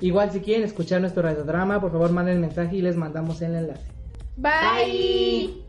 Igual 0.00 0.30
si 0.32 0.40
quieren 0.40 0.64
escuchar 0.64 1.00
nuestro 1.00 1.22
radiodrama, 1.22 1.80
por 1.80 1.92
favor 1.92 2.10
manden 2.10 2.40
mensaje 2.40 2.76
y 2.76 2.82
les 2.82 2.96
mandamos 2.96 3.42
el 3.42 3.54
enlace. 3.54 3.86
Bye. 4.36 5.62